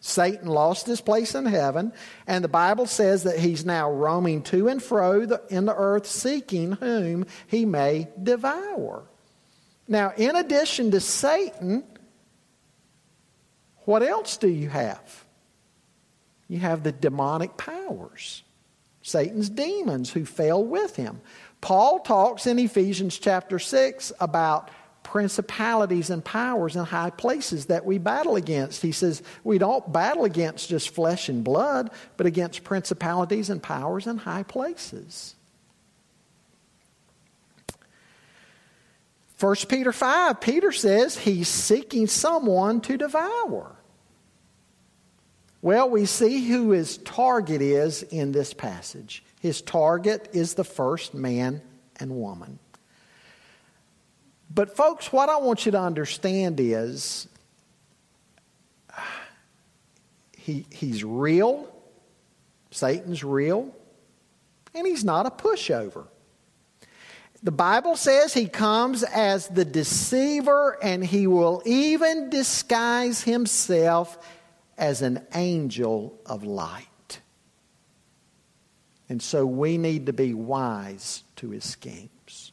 Satan 0.00 0.48
lost 0.48 0.86
his 0.86 1.00
place 1.00 1.34
in 1.34 1.46
heaven, 1.46 1.94
and 2.26 2.44
the 2.44 2.48
Bible 2.48 2.84
says 2.84 3.22
that 3.22 3.38
he's 3.38 3.64
now 3.64 3.90
roaming 3.90 4.42
to 4.42 4.68
and 4.68 4.82
fro 4.82 5.22
in 5.48 5.64
the 5.64 5.74
earth, 5.74 6.04
seeking 6.04 6.72
whom 6.72 7.24
he 7.46 7.64
may 7.64 8.08
devour. 8.22 9.04
Now, 9.88 10.12
in 10.18 10.36
addition 10.36 10.90
to 10.90 11.00
Satan, 11.00 11.84
what 13.86 14.02
else 14.02 14.36
do 14.36 14.48
you 14.48 14.68
have? 14.68 15.24
You 16.48 16.58
have 16.58 16.82
the 16.82 16.92
demonic 16.92 17.56
powers. 17.56 18.42
Satan's 19.04 19.50
demons 19.50 20.10
who 20.10 20.24
fell 20.24 20.64
with 20.64 20.96
him. 20.96 21.20
Paul 21.60 22.00
talks 22.00 22.46
in 22.46 22.58
Ephesians 22.58 23.18
chapter 23.18 23.58
6 23.58 24.12
about 24.18 24.70
principalities 25.02 26.08
and 26.08 26.24
powers 26.24 26.74
in 26.74 26.84
high 26.84 27.10
places 27.10 27.66
that 27.66 27.84
we 27.84 27.98
battle 27.98 28.36
against. 28.36 28.80
He 28.80 28.92
says 28.92 29.22
we 29.44 29.58
don't 29.58 29.92
battle 29.92 30.24
against 30.24 30.70
just 30.70 30.88
flesh 30.88 31.28
and 31.28 31.44
blood, 31.44 31.90
but 32.16 32.24
against 32.24 32.64
principalities 32.64 33.50
and 33.50 33.62
powers 33.62 34.06
in 34.06 34.16
high 34.16 34.42
places. 34.42 35.34
1 39.38 39.56
Peter 39.68 39.92
5, 39.92 40.40
Peter 40.40 40.72
says 40.72 41.18
he's 41.18 41.48
seeking 41.48 42.06
someone 42.06 42.80
to 42.80 42.96
devour. 42.96 43.73
Well, 45.64 45.88
we 45.88 46.04
see 46.04 46.46
who 46.46 46.72
his 46.72 46.98
target 46.98 47.62
is 47.62 48.02
in 48.02 48.32
this 48.32 48.52
passage. 48.52 49.24
His 49.40 49.62
target 49.62 50.28
is 50.34 50.52
the 50.52 50.62
first 50.62 51.14
man 51.14 51.62
and 51.98 52.20
woman. 52.20 52.58
But, 54.54 54.76
folks, 54.76 55.10
what 55.10 55.30
I 55.30 55.38
want 55.38 55.64
you 55.64 55.72
to 55.72 55.80
understand 55.80 56.60
is 56.60 57.28
he, 60.36 60.66
he's 60.68 61.02
real, 61.02 61.74
Satan's 62.70 63.24
real, 63.24 63.74
and 64.74 64.86
he's 64.86 65.02
not 65.02 65.24
a 65.24 65.30
pushover. 65.30 66.08
The 67.42 67.52
Bible 67.52 67.96
says 67.96 68.34
he 68.34 68.48
comes 68.48 69.02
as 69.02 69.48
the 69.48 69.64
deceiver 69.64 70.78
and 70.82 71.02
he 71.02 71.26
will 71.26 71.62
even 71.64 72.28
disguise 72.28 73.22
himself 73.22 74.18
as 74.76 75.02
an 75.02 75.26
angel 75.34 76.18
of 76.26 76.44
light. 76.44 77.20
And 79.08 79.22
so 79.22 79.44
we 79.44 79.78
need 79.78 80.06
to 80.06 80.12
be 80.12 80.34
wise 80.34 81.22
to 81.36 81.50
his 81.50 81.64
schemes. 81.64 82.52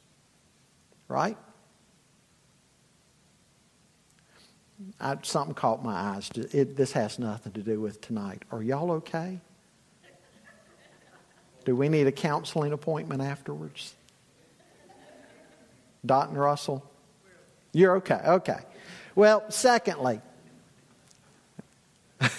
Right? 1.08 1.38
I, 5.00 5.18
something 5.22 5.56
caught 5.56 5.84
my 5.84 5.94
eyes. 5.94 6.30
It, 6.36 6.76
this 6.76 6.92
has 6.94 7.20
nothing 7.20 7.54
to 7.54 7.62
do 7.62 7.80
with 7.80 8.02
tonight. 8.02 8.44
Are 8.52 8.62
y'all 8.62 8.92
okay? 8.92 9.40
Do 11.64 11.76
we 11.76 11.90
need 11.90 12.08
a 12.08 12.12
counseling 12.12 12.74
appointment 12.74 13.22
afterwards? 13.22 13.94
Dot 16.06 16.30
and 16.30 16.38
Russell? 16.40 16.84
You're 17.74 17.98
okay. 17.98 18.20
Okay. 18.26 18.60
Well, 19.16 19.44
secondly, 19.50 20.22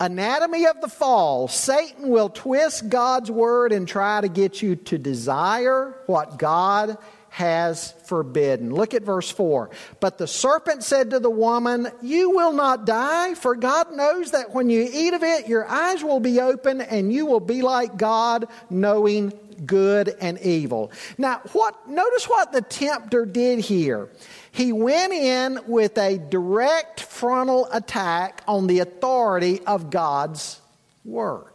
Anatomy 0.00 0.66
of 0.66 0.80
the 0.80 0.88
fall. 0.88 1.46
Satan 1.48 2.08
will 2.08 2.30
twist 2.30 2.88
God's 2.88 3.30
word 3.30 3.72
and 3.72 3.86
try 3.86 4.20
to 4.20 4.28
get 4.28 4.62
you 4.62 4.76
to 4.76 4.96
desire 4.96 5.94
what 6.06 6.38
God 6.38 6.96
has 7.30 7.92
forbidden. 8.04 8.74
Look 8.74 8.92
at 8.92 9.02
verse 9.02 9.30
4. 9.30 9.70
But 10.00 10.18
the 10.18 10.26
serpent 10.26 10.82
said 10.82 11.10
to 11.10 11.20
the 11.20 11.30
woman, 11.30 11.88
You 12.02 12.30
will 12.30 12.52
not 12.52 12.84
die, 12.84 13.34
for 13.34 13.54
God 13.54 13.92
knows 13.92 14.32
that 14.32 14.52
when 14.52 14.68
you 14.68 14.88
eat 14.92 15.14
of 15.14 15.22
it, 15.22 15.48
your 15.48 15.66
eyes 15.66 16.02
will 16.02 16.20
be 16.20 16.40
open 16.40 16.80
and 16.80 17.12
you 17.12 17.26
will 17.26 17.40
be 17.40 17.62
like 17.62 17.96
God, 17.96 18.48
knowing 18.68 19.32
good 19.64 20.14
and 20.20 20.38
evil. 20.40 20.90
Now, 21.18 21.40
what 21.52 21.88
notice 21.88 22.28
what 22.28 22.52
the 22.52 22.62
tempter 22.62 23.24
did 23.26 23.60
here. 23.60 24.08
He 24.52 24.72
went 24.72 25.12
in 25.12 25.60
with 25.66 25.96
a 25.98 26.18
direct 26.18 27.00
frontal 27.00 27.68
attack 27.72 28.42
on 28.48 28.66
the 28.66 28.80
authority 28.80 29.60
of 29.66 29.90
God's 29.90 30.60
Word. 31.04 31.49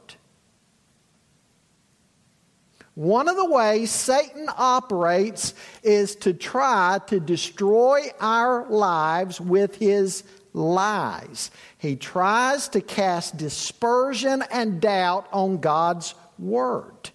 One 2.96 3.28
of 3.28 3.36
the 3.36 3.50
ways 3.50 3.92
Satan 3.92 4.48
operates 4.58 5.54
is 5.84 6.16
to 6.18 6.34
try 6.34 7.00
to 7.08 7.20
destroy 7.20 8.10
our 8.22 8.70
lives 8.70 9.40
with 9.40 9.76
his 9.76 10.24
lies. 10.54 11.52
He 11.78 11.98
tries 11.98 12.70
to 12.70 12.80
cast 12.80 13.36
dispersion 13.36 14.44
and 14.50 14.80
doubt 14.80 15.28
on 15.34 15.58
God's 15.58 16.16
Word. 16.40 17.12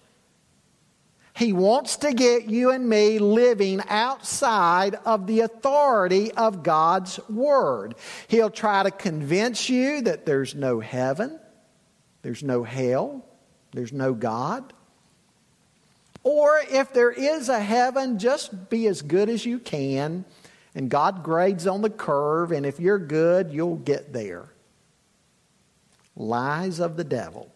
He 1.35 1.53
wants 1.53 1.97
to 1.97 2.13
get 2.13 2.45
you 2.45 2.69
and 2.69 2.87
me 2.87 3.17
living 3.17 3.81
outside 3.89 4.95
of 5.05 5.25
the 5.25 5.39
authority 5.39 6.31
of 6.33 6.61
God's 6.61 7.19
Word. 7.27 7.95
He'll 8.27 8.51
try 8.51 8.83
to 8.83 8.91
convince 8.91 9.67
you 9.67 10.01
that 10.01 10.27
there's 10.27 10.53
no 10.53 10.79
heaven, 10.79 11.39
there's 12.21 12.43
no 12.43 12.63
hell, 12.63 13.25
there's 13.71 13.93
no 13.93 14.13
God. 14.13 14.73
Or 16.23 16.61
if 16.69 16.93
there 16.93 17.11
is 17.11 17.49
a 17.49 17.59
heaven, 17.59 18.19
just 18.19 18.69
be 18.69 18.87
as 18.87 19.01
good 19.01 19.29
as 19.29 19.45
you 19.45 19.59
can, 19.59 20.25
and 20.75 20.89
God 20.89 21.23
grades 21.23 21.67
on 21.67 21.81
the 21.81 21.89
curve, 21.89 22.51
and 22.51 22.65
if 22.65 22.79
you're 22.79 22.99
good, 22.99 23.51
you'll 23.51 23.77
get 23.77 24.13
there. 24.13 24.49
Lies 26.15 26.79
of 26.79 26.97
the 26.97 27.03
devil. 27.03 27.51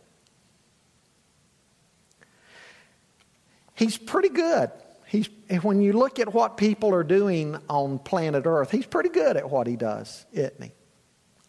He's 3.76 3.98
pretty 3.98 4.30
good. 4.30 4.72
He's, 5.08 5.30
when 5.62 5.82
you 5.82 5.94
look 5.94 6.20
at 6.20 6.34
what 6.34 6.58
people 6.58 6.94
are 6.94 7.04
doing 7.04 7.58
on 7.70 8.00
planet 8.00 8.46
Earth, 8.46 8.72
he's 8.72 8.86
pretty 8.86 9.10
good 9.10 9.38
at 9.38 9.50
what 9.50 9.68
he 9.68 9.76
does, 9.76 10.26
isn't 10.34 10.64
he? 10.64 10.72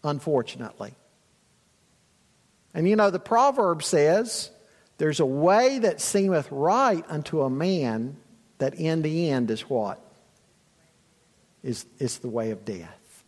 Unfortunately. 0.03 0.93
And 2.73 2.87
you 2.87 2.95
know, 2.95 3.09
the 3.09 3.19
proverb 3.19 3.81
says, 3.81 4.51
There's 4.97 5.19
a 5.19 5.25
way 5.25 5.79
that 5.79 6.01
seemeth 6.01 6.47
right 6.51 7.03
unto 7.07 7.41
a 7.41 7.49
man, 7.49 8.17
that 8.57 8.75
in 8.75 9.01
the 9.01 9.29
end 9.29 9.51
is 9.51 9.61
what? 9.61 10.01
Is, 11.63 11.85
is 11.99 12.19
the 12.19 12.29
way 12.29 12.51
of 12.51 12.65
death. 12.65 13.23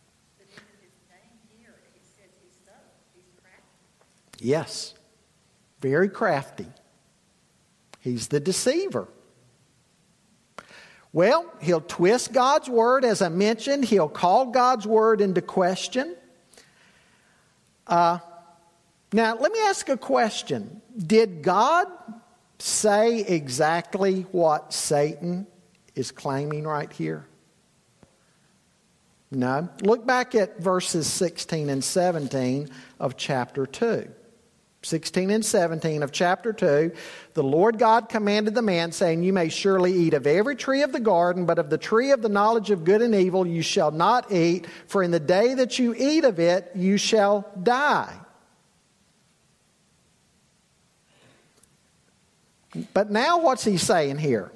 Yes, 4.42 4.94
very 5.80 6.08
crafty. 6.08 6.66
He's 8.00 8.28
the 8.28 8.40
deceiver. 8.40 9.06
Well, 11.12 11.44
he'll 11.60 11.82
twist 11.82 12.32
God's 12.32 12.68
word, 12.68 13.04
as 13.04 13.20
I 13.20 13.28
mentioned. 13.28 13.84
He'll 13.84 14.08
call 14.08 14.46
God's 14.46 14.86
word 14.86 15.20
into 15.20 15.42
question. 15.42 16.16
Uh, 17.86 18.20
now, 19.12 19.36
let 19.36 19.52
me 19.52 19.58
ask 19.62 19.88
a 19.88 19.96
question. 19.96 20.80
Did 20.96 21.42
God 21.42 21.88
say 22.58 23.20
exactly 23.20 24.22
what 24.32 24.72
Satan 24.72 25.46
is 25.94 26.12
claiming 26.12 26.64
right 26.64 26.92
here? 26.92 27.26
No. 29.32 29.68
Look 29.82 30.06
back 30.06 30.34
at 30.34 30.60
verses 30.60 31.06
16 31.06 31.70
and 31.70 31.82
17 31.82 32.68
of 32.98 33.16
chapter 33.16 33.66
2. 33.66 34.08
16 34.82 35.30
and 35.30 35.44
17 35.44 36.02
of 36.02 36.10
chapter 36.10 36.54
2, 36.54 36.90
the 37.34 37.42
Lord 37.42 37.78
God 37.78 38.08
commanded 38.08 38.54
the 38.54 38.62
man, 38.62 38.92
saying, 38.92 39.22
You 39.22 39.32
may 39.32 39.50
surely 39.50 39.92
eat 39.92 40.14
of 40.14 40.26
every 40.26 40.56
tree 40.56 40.82
of 40.82 40.92
the 40.92 41.00
garden, 41.00 41.44
but 41.44 41.58
of 41.58 41.68
the 41.68 41.76
tree 41.76 42.12
of 42.12 42.22
the 42.22 42.30
knowledge 42.30 42.70
of 42.70 42.84
good 42.84 43.02
and 43.02 43.14
evil 43.14 43.46
you 43.46 43.60
shall 43.60 43.90
not 43.90 44.32
eat, 44.32 44.66
for 44.86 45.02
in 45.02 45.10
the 45.10 45.20
day 45.20 45.52
that 45.52 45.78
you 45.78 45.94
eat 45.94 46.24
of 46.24 46.38
it 46.40 46.70
you 46.74 46.96
shall 46.96 47.46
die. 47.62 48.10
But 52.94 53.10
now, 53.10 53.40
what's 53.40 53.64
he 53.64 53.76
saying 53.76 54.18
here? 54.18 54.52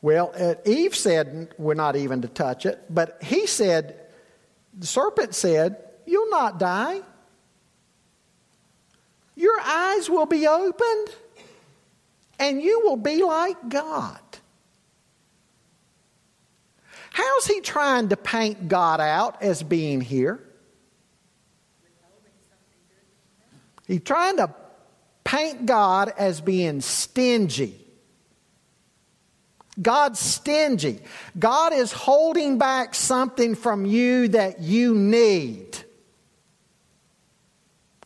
Well, 0.00 0.32
uh, 0.38 0.54
Eve 0.64 0.94
said 0.94 1.54
we're 1.58 1.74
not 1.74 1.96
even 1.96 2.22
to 2.22 2.28
touch 2.28 2.66
it, 2.66 2.82
but 2.88 3.18
he 3.22 3.46
said, 3.46 3.98
the 4.78 4.86
serpent 4.86 5.34
said, 5.34 5.84
You'll 6.06 6.30
not 6.30 6.58
die. 6.58 7.00
Your 9.34 9.60
eyes 9.60 10.08
will 10.08 10.26
be 10.26 10.46
opened, 10.46 11.08
and 12.38 12.62
you 12.62 12.80
will 12.84 12.96
be 12.96 13.22
like 13.22 13.68
God. 13.68 14.18
How's 17.18 17.46
he 17.46 17.60
trying 17.60 18.10
to 18.10 18.16
paint 18.16 18.68
God 18.68 19.00
out 19.00 19.42
as 19.42 19.62
being 19.62 20.00
here? 20.00 20.40
He's 23.86 24.02
trying 24.02 24.36
to 24.36 24.54
paint 25.24 25.66
God 25.66 26.12
as 26.16 26.40
being 26.40 26.80
stingy 26.80 27.88
God's 29.80 30.18
stingy. 30.18 31.00
God 31.38 31.72
is 31.72 31.92
holding 31.92 32.58
back 32.58 32.94
something 32.94 33.54
from 33.54 33.86
you 33.86 34.28
that 34.28 34.60
you 34.60 34.94
need. 34.94 35.78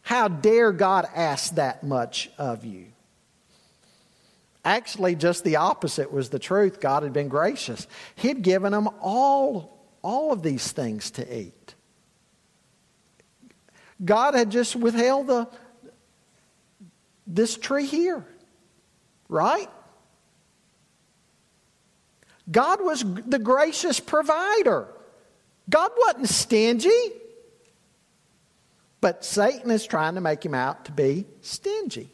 How 0.03 0.29
dare 0.29 0.73
God 0.73 1.07
ask 1.15 1.55
that 1.55 1.83
much 1.83 2.31
of 2.37 2.65
you? 2.65 2.87
Actually, 4.65 5.17
just 5.17 5.43
the 5.43 5.57
opposite 5.57 6.13
was 6.13 6.29
the 6.29 6.39
truth. 6.39 6.81
God 6.81 7.03
had 7.03 7.13
been 7.13 7.29
gracious. 7.29 7.87
He'd 8.15 8.43
given 8.43 8.73
them 8.73 8.89
all, 9.01 9.87
all 10.03 10.33
of 10.33 10.43
these 10.43 10.71
things 10.71 11.11
to 11.13 11.39
eat. 11.39 11.75
God 14.05 14.35
had 14.35 14.51
just 14.51 14.77
withheld 14.77 15.27
the, 15.27 15.49
this 17.27 17.57
tree 17.57 17.87
here, 17.87 18.25
right? 19.29 19.71
God 22.51 22.83
was 22.83 23.05
the 23.05 23.39
gracious 23.39 24.01
provider. 24.01 24.89
God 25.69 25.91
wasn't 25.97 26.29
stingy. 26.29 27.13
But 29.01 29.25
Satan 29.25 29.71
is 29.71 29.85
trying 29.85 30.15
to 30.15 30.21
make 30.21 30.45
him 30.45 30.55
out 30.55 30.85
to 30.85 30.93
be 30.93 31.27
stingy. 31.41 32.11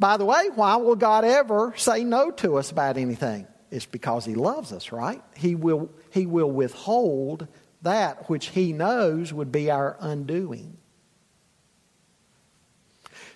By 0.00 0.16
the 0.16 0.24
way, 0.24 0.48
why 0.54 0.76
will 0.76 0.96
God 0.96 1.26
ever 1.26 1.74
say 1.76 2.04
no 2.04 2.30
to 2.30 2.56
us 2.56 2.70
about 2.70 2.96
anything? 2.96 3.46
It's 3.70 3.84
because 3.84 4.24
he 4.24 4.34
loves 4.34 4.72
us, 4.72 4.92
right? 4.92 5.22
He 5.36 5.54
will, 5.54 5.90
he 6.10 6.24
will 6.24 6.50
withhold 6.50 7.46
that 7.82 8.28
which 8.30 8.46
he 8.46 8.72
no's 8.72 9.30
would 9.30 9.52
be 9.52 9.70
our 9.70 9.98
undoing. 10.00 10.78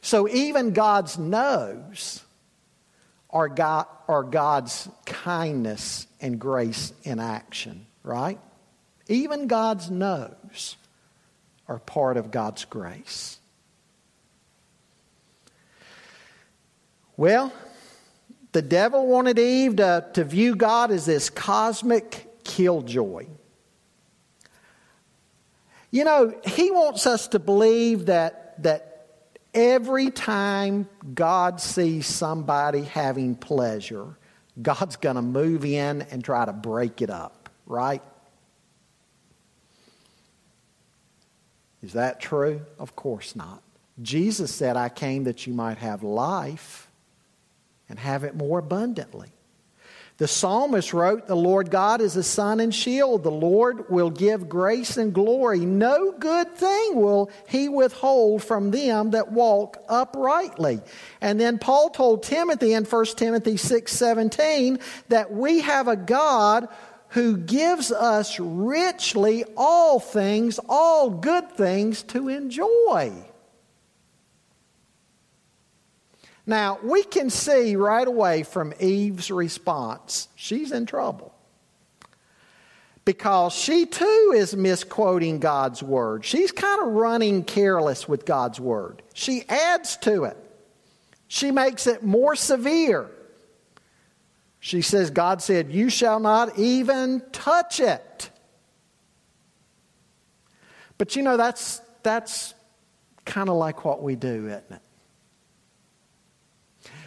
So 0.00 0.27
even 0.27 0.72
God's 0.72 1.18
knows 1.18 2.22
are, 3.29 3.48
God, 3.48 3.87
are 4.09 4.22
God's 4.22 4.88
kindness 5.05 6.07
and 6.18 6.38
grace 6.38 6.94
in 7.03 7.20
action, 7.20 7.85
right? 8.03 8.40
Even 9.07 9.48
God's 9.48 9.90
no's 9.90 10.77
are 11.68 11.79
part 11.79 12.16
of 12.16 12.31
God's 12.31 12.64
grace. 12.64 13.38
Well, 17.16 17.53
the 18.53 18.62
devil 18.62 19.07
wanted 19.07 19.38
Eve 19.38 19.77
to, 19.77 20.07
to 20.14 20.24
view 20.24 20.57
God 20.57 20.90
as 20.90 21.07
this 21.07 21.31
cosmic 21.31 22.44
killjoy. 22.44 23.27
You 25.90 26.05
know, 26.05 26.35
he 26.44 26.70
wants 26.70 27.07
us 27.07 27.29
to 27.29 27.38
believe 27.38 28.07
that, 28.07 28.62
that 28.62 28.94
Every 29.55 30.11
time 30.11 30.88
God 31.14 31.61
sees 31.61 32.09
somebody 32.09 32.83
having 32.83 33.37
pleasure, 33.37 34.18
God's 34.61 34.96
going 34.96 35.14
to 35.14 35.22
move 35.22 35.64
in 35.64 36.03
and 36.11 36.24
try 36.24 36.44
to 36.44 36.53
break 36.53 37.00
it 37.00 37.11
up, 37.11 37.48
right? 37.64 38.03
Is 41.83 41.92
that 41.92 42.18
true? 42.18 42.62
Of 42.81 42.96
course 42.96 43.37
not. 43.37 43.62
Jesus 44.03 44.53
said, 44.53 44.77
I 44.77 44.88
came 44.88 45.24
that 45.24 45.46
you 45.46 45.55
might 45.55 45.79
have 45.79 46.03
life 46.03 46.84
and 47.88 47.99
have 47.99 48.25
it 48.25 48.35
more 48.35 48.59
abundantly. 48.59 49.35
The 50.16 50.29
psalmist 50.29 50.94
wrote, 50.94 51.27
The 51.27 51.35
Lord 51.35 51.73
God 51.73 52.01
is 52.01 52.14
a 52.14 52.23
sun 52.23 52.61
and 52.61 52.73
shield. 52.73 53.25
The 53.25 53.33
Lord 53.33 53.90
will 53.90 54.11
give 54.11 54.49
grace 54.49 54.97
and 54.97 55.12
glory. 55.12 55.61
No 55.66 56.12
good 56.12 56.55
thing 56.55 56.94
will 56.94 57.31
he 57.49 57.68
withhold 57.68 58.44
from 58.44 58.70
them 58.70 59.11
that 59.11 59.33
walk 59.33 59.83
uprightly. 59.88 60.81
And 61.20 61.40
then 61.40 61.59
Paul 61.59 61.90
told 61.90 62.23
Timothy 62.23 62.75
in 62.75 62.85
1 62.85 63.05
Timothy 63.16 63.57
6 63.57 63.90
17 63.90 64.79
that 65.09 65.33
we 65.33 65.61
have 65.62 65.88
a 65.88 65.97
God 65.97 66.68
who 67.09 67.37
gives 67.37 67.90
us 67.90 68.38
richly 68.38 69.44
all 69.57 69.99
things, 69.99 70.61
all 70.68 71.11
good 71.11 71.51
things 71.53 72.05
to 72.05 72.29
enjoy. 72.29 73.12
Now, 76.46 76.78
we 76.83 77.02
can 77.04 77.30
see 77.30 77.74
right 77.74 78.07
away 78.07 78.42
from 78.42 78.74
Eve's 78.78 79.30
response, 79.30 80.28
she's 80.35 80.72
in 80.72 80.87
trouble. 80.87 81.35
Because 83.04 83.52
she 83.54 83.85
too 83.85 84.33
is 84.35 84.57
misquoting 84.57 85.38
God's 85.38 85.83
word. 85.83 86.24
She's 86.24 86.52
kind 86.52 86.80
of 86.80 86.88
running 86.88 87.44
careless 87.44 88.09
with 88.09 88.24
God's 88.24 88.59
word. 88.59 89.02
She 89.12 89.44
adds 89.48 89.96
to 89.98 90.24
it, 90.24 90.37
she 91.28 91.50
makes 91.50 91.87
it 91.87 92.02
more 92.02 92.37
severe. 92.37 93.11
She 94.61 94.80
says, 94.80 95.11
God 95.11 95.42
said, 95.42 95.70
You 95.72 95.90
shall 95.90 96.20
not 96.20 96.59
even 96.59 97.22
touch 97.33 97.80
it. 97.80 98.30
But 100.96 101.16
you 101.16 101.22
know, 101.22 101.37
that's, 101.37 101.83
that's 102.02 102.54
kind 103.26 103.50
of 103.50 103.57
like 103.57 103.85
what 103.85 104.02
we 104.02 104.16
do, 104.16 104.46
isn't 104.46 104.64
it? 104.70 104.80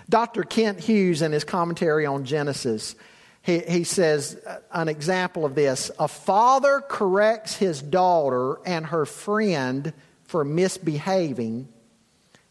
Dr. 0.09 0.43
Kent 0.43 0.79
Hughes, 0.79 1.21
in 1.21 1.31
his 1.31 1.43
commentary 1.43 2.05
on 2.05 2.23
Genesis, 2.23 2.95
he, 3.41 3.59
he 3.59 3.83
says 3.83 4.37
an 4.71 4.87
example 4.87 5.45
of 5.45 5.55
this 5.55 5.89
a 5.99 6.07
father 6.07 6.81
corrects 6.87 7.55
his 7.55 7.81
daughter 7.81 8.59
and 8.65 8.85
her 8.87 9.05
friend 9.05 9.93
for 10.23 10.43
misbehaving 10.43 11.67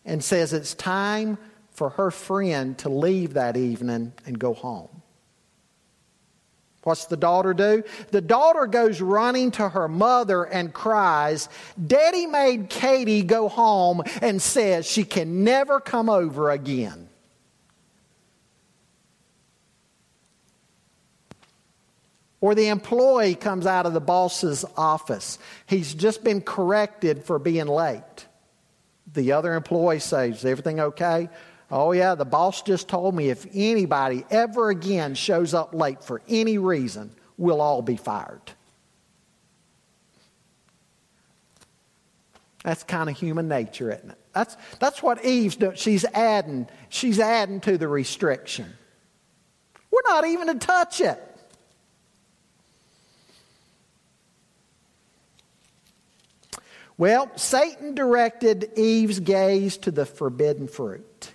and 0.05 0.23
says 0.23 0.53
it's 0.53 0.75
time 0.75 1.37
for 1.73 1.90
her 1.90 2.11
friend 2.11 2.79
to 2.79 2.88
leave 2.88 3.35
that 3.35 3.57
evening 3.57 4.12
and 4.25 4.38
go 4.38 4.55
home. 4.55 5.03
What's 6.85 7.07
the 7.07 7.16
daughter 7.16 7.53
do? 7.53 7.83
The 8.12 8.21
daughter 8.21 8.66
goes 8.66 9.01
running 9.01 9.51
to 9.53 9.69
her 9.69 9.88
mother 9.88 10.45
and 10.45 10.73
cries, 10.73 11.49
Daddy 11.85 12.27
made 12.27 12.71
Katie 12.71 13.25
go 13.25 13.49
home 13.49 14.03
and 14.23 14.40
says 14.40 14.87
she 14.87 15.05
can 15.05 15.42
never 15.42 15.81
come 15.81 16.09
over 16.09 16.51
again. 16.51 17.06
Or 22.40 22.55
the 22.55 22.68
employee 22.68 23.35
comes 23.35 23.66
out 23.66 23.87
of 23.87 23.94
the 23.94 24.01
boss's 24.01 24.64
office. 24.77 25.38
He's 25.66 25.94
just 25.94 26.22
been 26.22 26.42
corrected 26.42 27.25
for 27.25 27.38
being 27.38 27.66
late. 27.66 28.27
The 29.12 29.33
other 29.33 29.55
employee 29.55 30.01
says, 30.01 30.44
everything 30.44 30.81
okay? 30.81 31.31
Oh, 31.70 31.92
yeah, 31.92 32.14
the 32.14 32.25
boss 32.25 32.62
just 32.62 32.88
told 32.88 33.14
me 33.14 33.31
if 33.31 33.46
anybody 33.53 34.25
ever 34.31 34.70
again 34.70 35.14
shows 35.14 35.55
up 35.55 35.75
late 35.75 36.05
for 36.05 36.22
any 36.29 36.59
reason, 36.59 37.11
we'll 37.38 37.61
all 37.61 37.83
be 37.83 37.96
fired. 37.96 38.53
That's 42.62 42.83
kind 42.83 43.09
of 43.09 43.16
human 43.16 43.49
nature, 43.49 43.92
isn't 43.92 44.11
it? 44.11 44.18
That's, 44.35 44.57
that's 44.81 45.03
what 45.03 45.25
Eve's 45.25 45.57
doing. 45.57 45.77
She's 45.77 46.05
adding, 46.05 46.68
she's 46.88 47.18
adding 47.18 47.61
to 47.61 47.79
the 47.79 47.88
restriction. 47.88 48.72
We're 49.90 50.01
not 50.05 50.27
even 50.27 50.49
to 50.49 50.55
touch 50.57 51.01
it. 51.01 51.36
Well, 56.99 57.31
Satan 57.37 57.95
directed 57.95 58.71
Eve's 58.77 59.21
gaze 59.21 59.77
to 59.79 59.91
the 59.91 60.07
forbidden 60.07 60.67
fruit. 60.67 61.33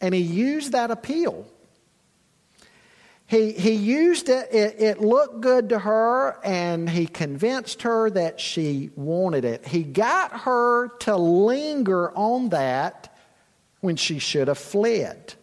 And 0.00 0.14
he 0.14 0.20
used 0.20 0.72
that 0.72 0.90
appeal. 0.90 1.46
He, 3.26 3.52
he 3.52 3.74
used 3.74 4.28
it, 4.28 4.52
it, 4.52 4.80
it 4.80 5.00
looked 5.00 5.40
good 5.40 5.68
to 5.68 5.78
her, 5.78 6.40
and 6.42 6.90
he 6.90 7.06
convinced 7.06 7.82
her 7.82 8.10
that 8.10 8.40
she 8.40 8.90
wanted 8.96 9.44
it. 9.44 9.64
He 9.68 9.84
got 9.84 10.40
her 10.40 10.88
to 11.00 11.16
linger 11.16 12.10
on 12.16 12.48
that 12.48 13.14
when 13.80 13.94
she 13.94 14.18
should 14.18 14.48
have 14.48 14.58
fled. 14.58 15.34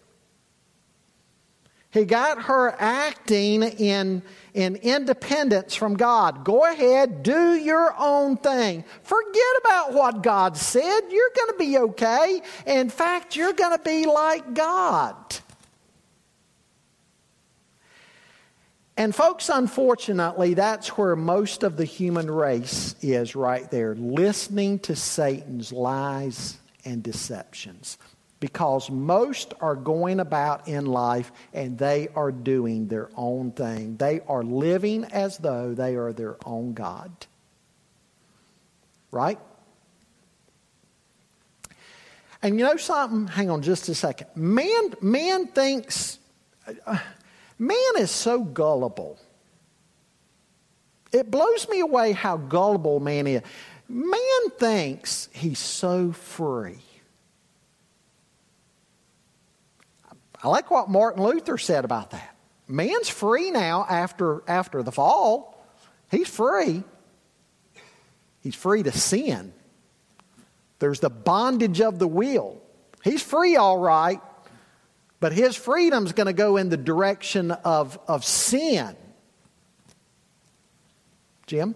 He 1.92 2.04
got 2.04 2.44
her 2.44 2.76
acting 2.78 3.64
in, 3.64 4.22
in 4.58 4.76
independence 4.78 5.76
from 5.76 5.94
God. 5.94 6.44
Go 6.44 6.66
ahead, 6.66 7.22
do 7.22 7.54
your 7.54 7.94
own 8.00 8.38
thing. 8.38 8.84
Forget 9.04 9.44
about 9.60 9.94
what 9.94 10.24
God 10.24 10.58
said. 10.58 11.02
You're 11.12 11.32
going 11.36 11.52
to 11.52 11.58
be 11.60 11.78
okay. 11.78 12.42
In 12.66 12.90
fact, 12.90 13.36
you're 13.36 13.54
going 13.54 13.78
to 13.78 13.84
be 13.84 14.08
like 14.08 14.56
God. 14.56 15.16
And, 18.98 19.14
folks, 19.14 19.50
unfortunately, 19.50 20.56
that's 20.56 20.88
where 20.98 21.16
most 21.16 21.62
of 21.62 21.78
the 21.78 21.86
human 21.86 22.32
race 22.32 22.96
is 23.00 23.36
right 23.36 23.70
there, 23.70 23.94
listening 23.94 24.80
to 24.80 24.96
Satan's 24.96 25.72
lies 25.72 26.58
and 26.84 27.04
deceptions 27.04 28.00
because 28.40 28.90
most 28.90 29.54
are 29.62 29.76
going 29.76 30.20
about 30.20 30.68
in 30.68 30.86
life 30.86 31.32
and 31.54 31.78
they 31.78 32.08
are 32.16 32.32
doing 32.32 32.88
their 32.88 33.10
own 33.16 33.52
thing. 33.52 33.98
They 33.98 34.22
are 34.28 34.44
living 34.44 35.06
as 35.06 35.38
though 35.38 35.74
they 35.74 35.96
are 35.96 36.14
their 36.14 36.38
own 36.46 36.74
God. 36.74 37.12
Right? 39.12 39.40
And 42.44 42.60
you 42.60 42.66
know 42.66 42.78
something? 42.78 43.28
Hang 43.28 43.50
on 43.50 43.64
just 43.64 43.90
a 43.90 43.96
second. 43.96 44.28
Man, 44.36 44.94
man 45.02 45.48
thinks, 45.48 46.20
man 47.58 47.94
is 47.98 48.12
so 48.12 48.42
gullible. 48.42 49.18
It 51.12 51.32
blows 51.32 51.68
me 51.70 51.80
away 51.80 52.12
how 52.12 52.38
gullible 52.38 53.00
man 53.00 53.26
is. 53.26 53.42
Man 53.90 54.50
thinks 54.60 55.30
he's 55.34 55.60
so 55.60 56.12
free. 56.12 56.78
I 60.44 60.48
like 60.50 60.70
what 60.70 60.90
Martin 60.90 61.24
Luther 61.24 61.58
said 61.58 61.86
about 61.86 62.12
that. 62.12 62.36
Man's 62.68 63.10
free 63.10 63.52
now 63.52 63.86
after, 63.90 64.44
after 64.48 64.84
the 64.84 64.92
fall. 64.92 65.66
He's 66.12 66.28
free. 66.28 66.84
He's 68.42 68.56
free 68.56 68.84
to 68.84 68.92
sin. 68.92 69.54
There's 70.80 71.00
the 71.00 71.10
bondage 71.10 71.82
of 71.82 72.00
the 72.00 72.08
will. 72.08 72.62
He's 73.04 73.22
free, 73.22 73.56
all 73.56 73.78
right, 73.78 74.22
but 75.20 75.34
his 75.34 75.56
freedom's 75.56 76.12
going 76.12 76.28
to 76.28 76.34
go 76.34 76.58
in 76.58 76.70
the 76.70 76.78
direction 76.78 77.52
of, 77.52 77.98
of 78.08 78.24
sin. 78.24 78.96
Jim? 81.48 81.76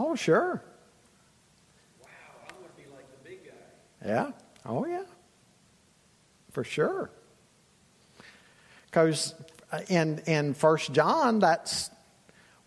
Oh, 0.00 0.14
sure. 0.14 0.62
Wow, 2.00 2.08
I 2.48 2.52
want 2.60 2.76
to 2.76 2.82
be 2.82 2.88
like 2.94 3.10
the 3.10 3.28
big 3.28 3.40
guy. 3.44 4.08
Yeah. 4.08 4.30
Oh, 4.64 4.86
yeah. 4.86 5.02
For 6.52 6.62
sure. 6.62 7.10
Because 8.86 9.34
uh, 9.72 9.80
in, 9.88 10.20
in 10.20 10.54
1 10.54 10.78
John, 10.92 11.40
that's 11.40 11.90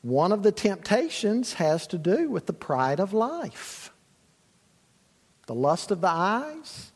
one 0.01 0.33
of 0.33 0.43
the 0.43 0.51
temptations 0.51 1.53
has 1.53 1.87
to 1.87 1.97
do 1.97 2.29
with 2.29 2.47
the 2.47 2.53
pride 2.53 2.99
of 2.99 3.13
life. 3.13 3.93
The 5.47 5.55
lust 5.55 5.89
of 5.91 6.01
the 6.01 6.09
eyes, 6.09 6.91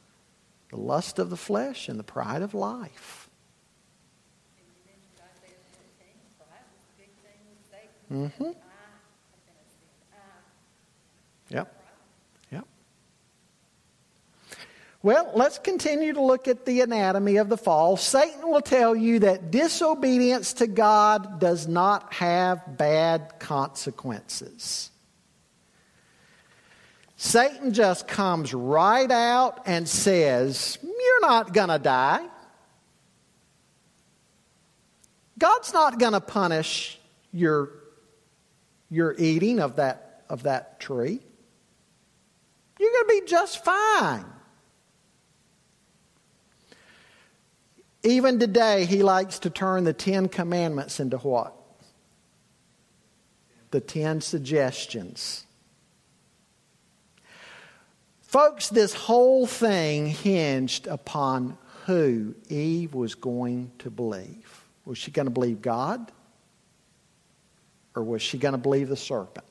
the 0.70 0.78
lust 0.78 1.18
of 1.18 1.30
the 1.30 1.38
flesh, 1.38 1.88
and 1.88 1.98
the 1.98 2.04
pride 2.04 2.42
of 2.42 2.54
life. 2.54 3.30
Mm-hmm. 8.12 8.44
Yep. 8.44 8.65
Well, 15.06 15.30
let's 15.36 15.60
continue 15.60 16.14
to 16.14 16.22
look 16.24 16.48
at 16.48 16.66
the 16.66 16.82
anatomy 16.82 17.36
of 17.36 17.48
the 17.48 17.58
fall. 17.58 17.96
Satan 17.96 18.50
will 18.50 18.60
tell 18.60 18.96
you 18.96 19.20
that 19.20 19.52
disobedience 19.52 20.54
to 20.54 20.66
God 20.66 21.40
does 21.40 21.68
not 21.68 22.12
have 22.12 22.76
bad 22.76 23.36
consequences. 23.38 24.90
Satan 27.18 27.72
just 27.72 28.08
comes 28.08 28.52
right 28.52 29.12
out 29.12 29.62
and 29.68 29.88
says, 29.88 30.80
You're 30.82 31.22
not 31.22 31.54
going 31.54 31.70
to 31.70 31.78
die. 31.78 32.26
God's 35.38 35.72
not 35.72 36.00
going 36.00 36.14
to 36.14 36.20
punish 36.20 37.00
your, 37.32 37.70
your 38.90 39.14
eating 39.20 39.60
of 39.60 39.76
that, 39.76 40.24
of 40.30 40.42
that 40.44 40.80
tree. 40.80 41.20
You're 42.80 42.92
going 42.92 43.20
to 43.20 43.22
be 43.22 43.30
just 43.30 43.64
fine. 43.64 44.26
Even 48.06 48.38
today, 48.38 48.86
he 48.86 49.02
likes 49.02 49.40
to 49.40 49.50
turn 49.50 49.84
the 49.84 49.92
Ten 49.92 50.30
Commandments 50.30 51.00
into 51.00 51.18
what? 51.18 51.56
The 53.72 53.82
Ten 53.82 54.22
Suggestions. 54.22 55.44
Folks, 58.22 58.70
this 58.70 58.94
whole 58.94 59.48
thing 59.48 60.06
hinged 60.06 60.86
upon 60.86 61.58
who 61.88 62.36
Eve 62.48 62.94
was 62.94 63.16
going 63.16 63.72
to 63.80 63.90
believe. 63.90 64.64
Was 64.86 65.00
she 65.00 65.10
going 65.10 65.26
to 65.26 65.32
believe 65.32 65.64
God? 65.64 66.12
Or 67.96 68.04
was 68.04 68.22
she 68.22 68.38
going 68.38 68.52
to 68.52 68.60
believe 68.60 68.88
the 68.88 68.98
serpent? 68.98 69.48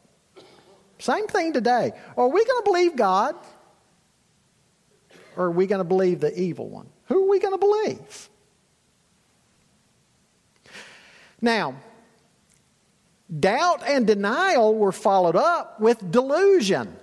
Same 1.01 1.27
thing 1.27 1.53
today. 1.53 1.91
Are 2.17 2.29
we 2.29 2.45
going 2.45 2.63
to 2.63 2.65
believe 2.65 2.95
God? 2.95 3.35
Or 5.37 5.47
are 5.47 5.51
we 5.51 5.67
going 5.67 5.81
to 5.81 5.85
believe 5.85 6.21
the 6.21 6.39
evil 6.41 6.69
one? 6.69 6.87
Who 7.07 7.25
are 7.25 7.29
we 7.29 7.41
going 7.41 7.55
to 7.55 7.59
believe? 7.59 8.29
Now, 11.45 11.77
Doubt 13.41 13.83
and 13.87 14.07
denial 14.07 14.75
were 14.75 14.93
followed 14.93 15.37
up 15.37 15.81
with 15.81 16.11
delusion. 16.11 16.95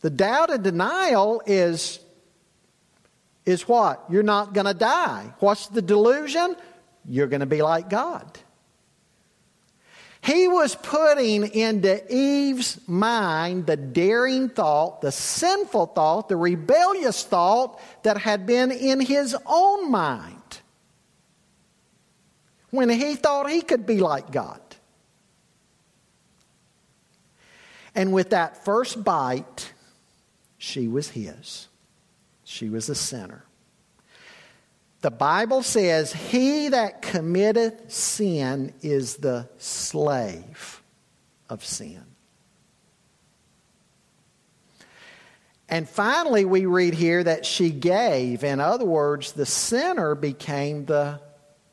The 0.00 0.10
doubt 0.10 0.50
and 0.50 0.62
denial 0.62 1.42
is, 1.46 1.98
is 3.44 3.66
what? 3.66 4.04
You're 4.08 4.22
not 4.22 4.52
going 4.52 4.66
to 4.66 4.74
die. 4.74 5.32
What's 5.40 5.68
the 5.68 5.82
delusion? 5.82 6.54
You're 7.08 7.26
going 7.26 7.40
to 7.40 7.46
be 7.46 7.62
like 7.62 7.88
God. 7.88 8.38
He 10.20 10.46
was 10.46 10.74
putting 10.74 11.44
into 11.54 12.04
Eve's 12.14 12.78
mind 12.86 13.66
the 13.66 13.76
daring 13.76 14.50
thought, 14.50 15.00
the 15.00 15.10
sinful 15.10 15.86
thought, 15.86 16.28
the 16.28 16.36
rebellious 16.36 17.24
thought 17.24 17.80
that 18.02 18.18
had 18.18 18.46
been 18.46 18.70
in 18.70 19.00
his 19.00 19.34
own 19.46 19.90
mind 19.90 20.37
when 22.70 22.88
he 22.88 23.14
thought 23.14 23.50
he 23.50 23.62
could 23.62 23.86
be 23.86 23.98
like 23.98 24.30
God. 24.30 24.60
And 27.94 28.12
with 28.12 28.30
that 28.30 28.64
first 28.64 29.02
bite, 29.02 29.72
she 30.58 30.86
was 30.88 31.10
his. 31.10 31.68
She 32.44 32.68
was 32.68 32.88
a 32.88 32.94
sinner. 32.94 33.44
The 35.00 35.10
Bible 35.10 35.62
says, 35.62 36.12
He 36.12 36.68
that 36.68 37.02
committeth 37.02 37.92
sin 37.92 38.72
is 38.82 39.16
the 39.16 39.48
slave 39.58 40.82
of 41.48 41.64
sin. 41.64 42.04
And 45.68 45.88
finally, 45.88 46.44
we 46.44 46.66
read 46.66 46.94
here 46.94 47.22
that 47.22 47.44
she 47.44 47.70
gave. 47.70 48.42
In 48.42 48.58
other 48.58 48.86
words, 48.86 49.32
the 49.32 49.44
sinner 49.46 50.14
became 50.14 50.86
the 50.86 51.20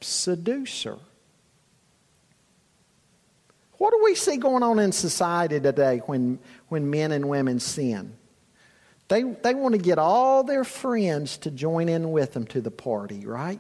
seducer. 0.06 0.98
What 3.78 3.92
do 3.92 4.02
we 4.04 4.16
see 4.16 4.38
going 4.38 4.64
on 4.64 4.80
in 4.80 4.92
society 4.92 5.60
today 5.60 6.02
when, 6.06 6.40
when 6.70 6.90
men 6.90 7.12
and 7.12 7.28
women 7.28 7.60
sin? 7.60 8.16
They, 9.08 9.24
they 9.24 9.54
want 9.54 9.74
to 9.74 9.82
get 9.82 10.00
all 10.00 10.44
their 10.44 10.64
friends 10.64 11.38
to 11.40 11.52
join 11.52 11.90
in 11.90 12.12
with 12.12 12.34
them 12.34 12.46
to 12.48 12.62
the 12.62 12.72
party, 12.72 13.26
right? 13.26 13.60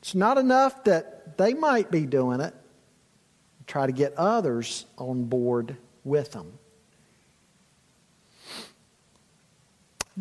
It's 0.00 0.14
not 0.14 0.36
enough 0.36 0.84
that 0.84 1.38
they 1.38 1.54
might 1.54 1.90
be 1.90 2.06
doing 2.06 2.40
it. 2.40 2.54
Try 3.66 3.86
to 3.86 3.92
get 3.92 4.14
others 4.14 4.84
on 4.98 5.24
board 5.24 5.76
with 6.04 6.32
them. 6.32 6.58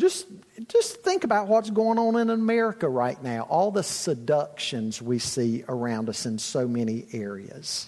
Just, 0.02 0.26
just 0.68 1.04
think 1.04 1.26
about 1.26 1.48
what's 1.48 1.70
going 1.70 2.00
on 2.00 2.16
in 2.16 2.32
America 2.32 2.90
right 2.90 3.22
now. 3.22 3.44
All 3.44 3.70
the 3.70 3.84
seductions 3.84 5.00
we 5.00 5.20
see 5.20 5.64
around 5.70 6.10
us 6.10 6.26
in 6.26 6.40
so 6.40 6.68
many 6.68 7.06
areas. 7.14 7.88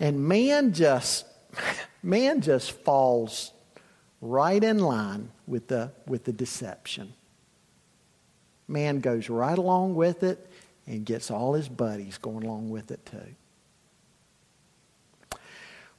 And 0.00 0.26
man 0.26 0.72
just, 0.72 1.26
man 2.02 2.40
just 2.40 2.70
falls 2.70 3.52
right 4.22 4.64
in 4.64 4.78
line 4.78 5.28
with 5.46 5.68
the, 5.68 5.92
with 6.06 6.24
the 6.24 6.32
deception. 6.32 7.12
Man 8.66 9.00
goes 9.00 9.28
right 9.28 9.58
along 9.58 9.96
with 9.96 10.22
it 10.22 10.50
and 10.86 11.04
gets 11.04 11.30
all 11.30 11.52
his 11.52 11.68
buddies 11.68 12.16
going 12.16 12.42
along 12.42 12.70
with 12.70 12.90
it 12.90 13.04
too. 13.04 13.34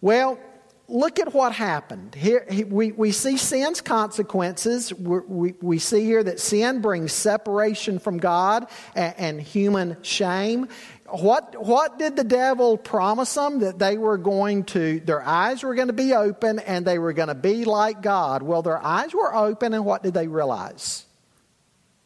Well, 0.01 0.39
look 0.88 1.19
at 1.19 1.34
what 1.34 1.54
happened. 1.54 2.15
Here, 2.15 2.45
we, 2.69 2.91
we 2.91 3.12
see 3.12 3.38
sin's 3.38 3.82
consequences. 3.82 4.93
We, 4.93 5.19
we, 5.19 5.54
we 5.62 5.80
see 5.80 6.04
here 6.04 6.24
that 6.24 6.39
sin 6.39 6.82
brings 6.82 7.13
separation 7.13 8.00
from 8.00 8.17
God 8.17 8.67
and, 8.95 9.15
and 9.17 9.41
human 9.41 9.98
shame. 10.04 10.67
What, 11.10 11.56
what 11.63 12.00
did 12.00 12.15
the 12.15 12.24
devil 12.24 12.78
promise 12.78 13.34
them? 13.34 13.60
That 13.60 13.80
they 13.80 13.98
were 13.98 14.17
going 14.17 14.65
to, 14.65 15.00
their 15.00 15.21
eyes 15.21 15.63
were 15.63 15.76
going 15.76 15.88
to 15.88 15.93
be 15.93 16.13
open 16.13 16.60
and 16.60 16.86
they 16.86 17.00
were 17.00 17.13
going 17.13 17.28
to 17.30 17.36
be 17.36 17.65
like 17.65 18.02
God. 18.02 18.43
Well, 18.43 18.62
their 18.62 18.84
eyes 18.84 19.13
were 19.13 19.34
open 19.36 19.74
and 19.74 19.86
what 19.86 20.04
did 20.04 20.13
they 20.13 20.28
realize? 20.28 21.06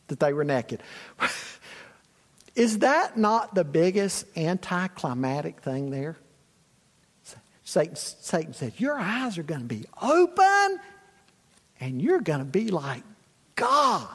That 0.08 0.20
they 0.20 0.34
were 0.34 0.44
naked. 0.44 0.82
Is 2.56 2.80
that 2.80 3.18
not 3.18 3.56
the 3.56 3.63
biggest 3.63 4.26
anticlimactic 4.36 5.62
thing 5.62 5.92
there? 5.92 6.18
Satan, 7.69 7.95
Satan 7.95 8.53
says, 8.53 8.79
Your 8.79 8.97
eyes 8.97 9.38
are 9.38 9.43
going 9.43 9.62
to 9.62 9.67
be 9.67 9.86
open 10.01 10.79
and 11.79 12.01
you're 12.01 12.19
going 12.19 12.39
to 12.39 12.45
be 12.45 12.69
like 12.69 13.03
God. 13.53 14.08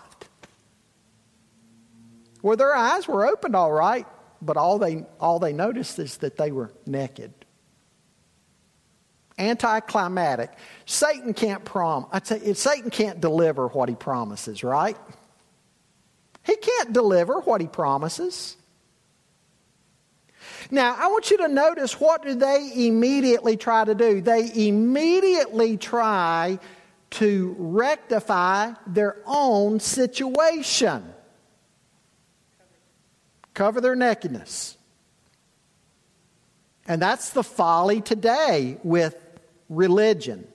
Well, 2.43 2.57
their 2.57 2.75
eyes 2.75 3.07
were 3.07 3.25
opened 3.25 3.55
all 3.55 3.71
right, 3.71 4.09
but 4.43 4.57
all 4.57 4.81
they, 4.81 5.07
all 5.21 5.39
they 5.39 5.53
noticed 5.53 6.01
is 6.01 6.17
that 6.17 6.37
they 6.37 6.51
were 6.51 6.73
naked. 6.85 7.33
Anticlimactic. 9.39 10.51
Satan 10.85 11.33
can't 11.33 11.65
prom. 11.65 12.07
I 12.11 12.19
tell 12.19 12.39
you, 12.39 12.55
Satan 12.55 12.91
can't 12.91 13.21
deliver 13.21 13.69
what 13.69 13.89
he 13.89 13.95
promises, 13.95 14.65
right? 14.65 14.97
He 16.43 16.57
can't 16.57 16.93
deliver 16.93 17.39
what 17.39 17.61
he 17.61 17.69
promises. 17.69 18.57
Now, 20.71 20.97
I 20.99 21.09
want 21.09 21.31
you 21.31 21.39
to 21.39 21.49
notice 21.49 22.01
what 22.01 22.23
do 22.23 22.35
they 22.35 22.71
immediately 22.87 23.57
try 23.57 23.85
to 23.85 23.95
do? 23.95 24.21
They 24.21 24.51
immediately 24.69 25.77
try 25.77 26.59
to 27.11 27.55
rectify 27.59 28.73
their 28.87 29.17
own 29.27 29.79
situation. 29.81 31.05
Cover 33.55 33.81
their 33.81 33.95
nakedness. 33.95 34.77
And 36.87 37.01
that's 37.01 37.31
the 37.31 37.45
folly 37.45 38.01
today 38.01 38.79
with 38.83 39.17
religion. 39.69 40.47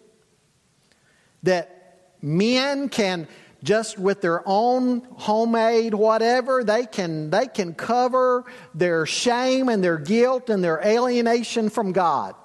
That 1.44 2.10
men 2.22 2.90
can 2.90 3.28
just 3.64 4.00
with 4.00 4.22
their 4.22 4.42
own 4.46 5.02
homemade 5.16 5.94
whatever 5.94 6.64
they 6.64 6.86
can 6.86 7.30
they 7.30 7.48
can 7.48 7.74
cover 7.74 8.46
their 8.74 9.06
shame 9.06 9.70
and 9.70 9.84
their 9.84 9.98
guilt 9.98 10.50
and 10.50 10.64
their 10.64 10.82
alienation 10.86 11.70
from 11.70 11.92
god. 11.92 12.36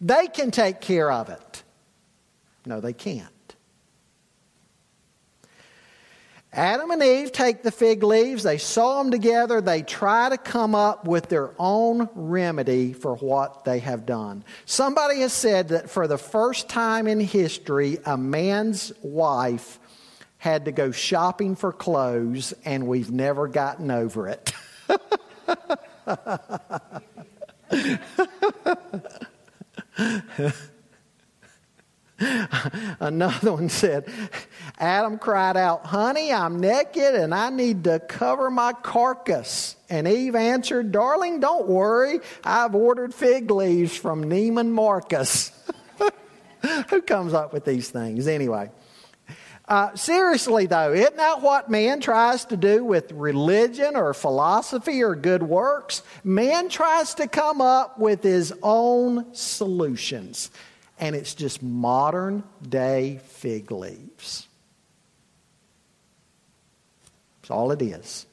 They 0.00 0.26
can 0.28 0.50
take 0.50 0.80
care 0.80 1.10
of 1.10 1.28
it. 1.28 1.62
No 2.66 2.80
they 2.80 2.92
can't. 2.92 3.28
Adam 6.52 6.90
and 6.90 7.00
eve 7.00 7.30
take 7.30 7.62
the 7.62 7.70
fig 7.70 8.02
leaves 8.02 8.42
they 8.42 8.58
sew 8.58 8.98
them 8.98 9.12
together 9.12 9.60
they 9.60 9.82
try 9.82 10.28
to 10.28 10.36
come 10.36 10.74
up 10.74 11.04
with 11.04 11.28
their 11.28 11.52
own 11.60 12.08
remedy 12.16 12.92
for 12.92 13.14
what 13.16 13.64
they 13.64 13.78
have 13.78 14.04
done. 14.04 14.42
Somebody 14.64 15.20
has 15.20 15.32
said 15.32 15.68
that 15.68 15.90
for 15.90 16.08
the 16.08 16.18
first 16.18 16.68
time 16.68 17.06
in 17.06 17.20
history 17.20 17.98
a 18.04 18.16
man's 18.16 18.92
wife 19.00 19.78
had 20.40 20.64
to 20.64 20.72
go 20.72 20.90
shopping 20.90 21.54
for 21.54 21.70
clothes, 21.70 22.52
and 22.64 22.88
we've 22.88 23.10
never 23.10 23.46
gotten 23.46 23.90
over 23.90 24.26
it. 24.26 24.52
Another 33.00 33.52
one 33.52 33.68
said, 33.68 34.10
Adam 34.78 35.18
cried 35.18 35.58
out, 35.58 35.84
Honey, 35.86 36.32
I'm 36.32 36.58
naked 36.58 37.14
and 37.14 37.34
I 37.34 37.50
need 37.50 37.84
to 37.84 37.98
cover 38.00 38.50
my 38.50 38.72
carcass. 38.72 39.76
And 39.88 40.08
Eve 40.08 40.34
answered, 40.34 40.90
Darling, 40.90 41.40
don't 41.40 41.66
worry. 41.66 42.20
I've 42.44 42.74
ordered 42.74 43.14
fig 43.14 43.50
leaves 43.50 43.96
from 43.96 44.24
Neiman 44.24 44.70
Marcus. 44.70 45.52
Who 46.90 47.02
comes 47.02 47.34
up 47.34 47.52
with 47.52 47.64
these 47.64 47.90
things? 47.90 48.26
Anyway, 48.26 48.70
uh, 49.70 49.94
seriously, 49.94 50.66
though, 50.66 50.92
isn't 50.92 51.16
that 51.16 51.42
what 51.42 51.70
man 51.70 52.00
tries 52.00 52.44
to 52.46 52.56
do 52.56 52.84
with 52.84 53.12
religion 53.12 53.94
or 53.94 54.12
philosophy 54.12 55.00
or 55.04 55.14
good 55.14 55.44
works? 55.44 56.02
Man 56.24 56.68
tries 56.68 57.14
to 57.14 57.28
come 57.28 57.60
up 57.60 57.96
with 57.96 58.24
his 58.24 58.52
own 58.64 59.32
solutions, 59.32 60.50
and 60.98 61.14
it's 61.14 61.36
just 61.36 61.62
modern 61.62 62.42
day 62.68 63.20
fig 63.24 63.70
leaves. 63.70 64.48
That's 67.40 67.52
all 67.52 67.70
it 67.70 67.80
is. 67.80 68.26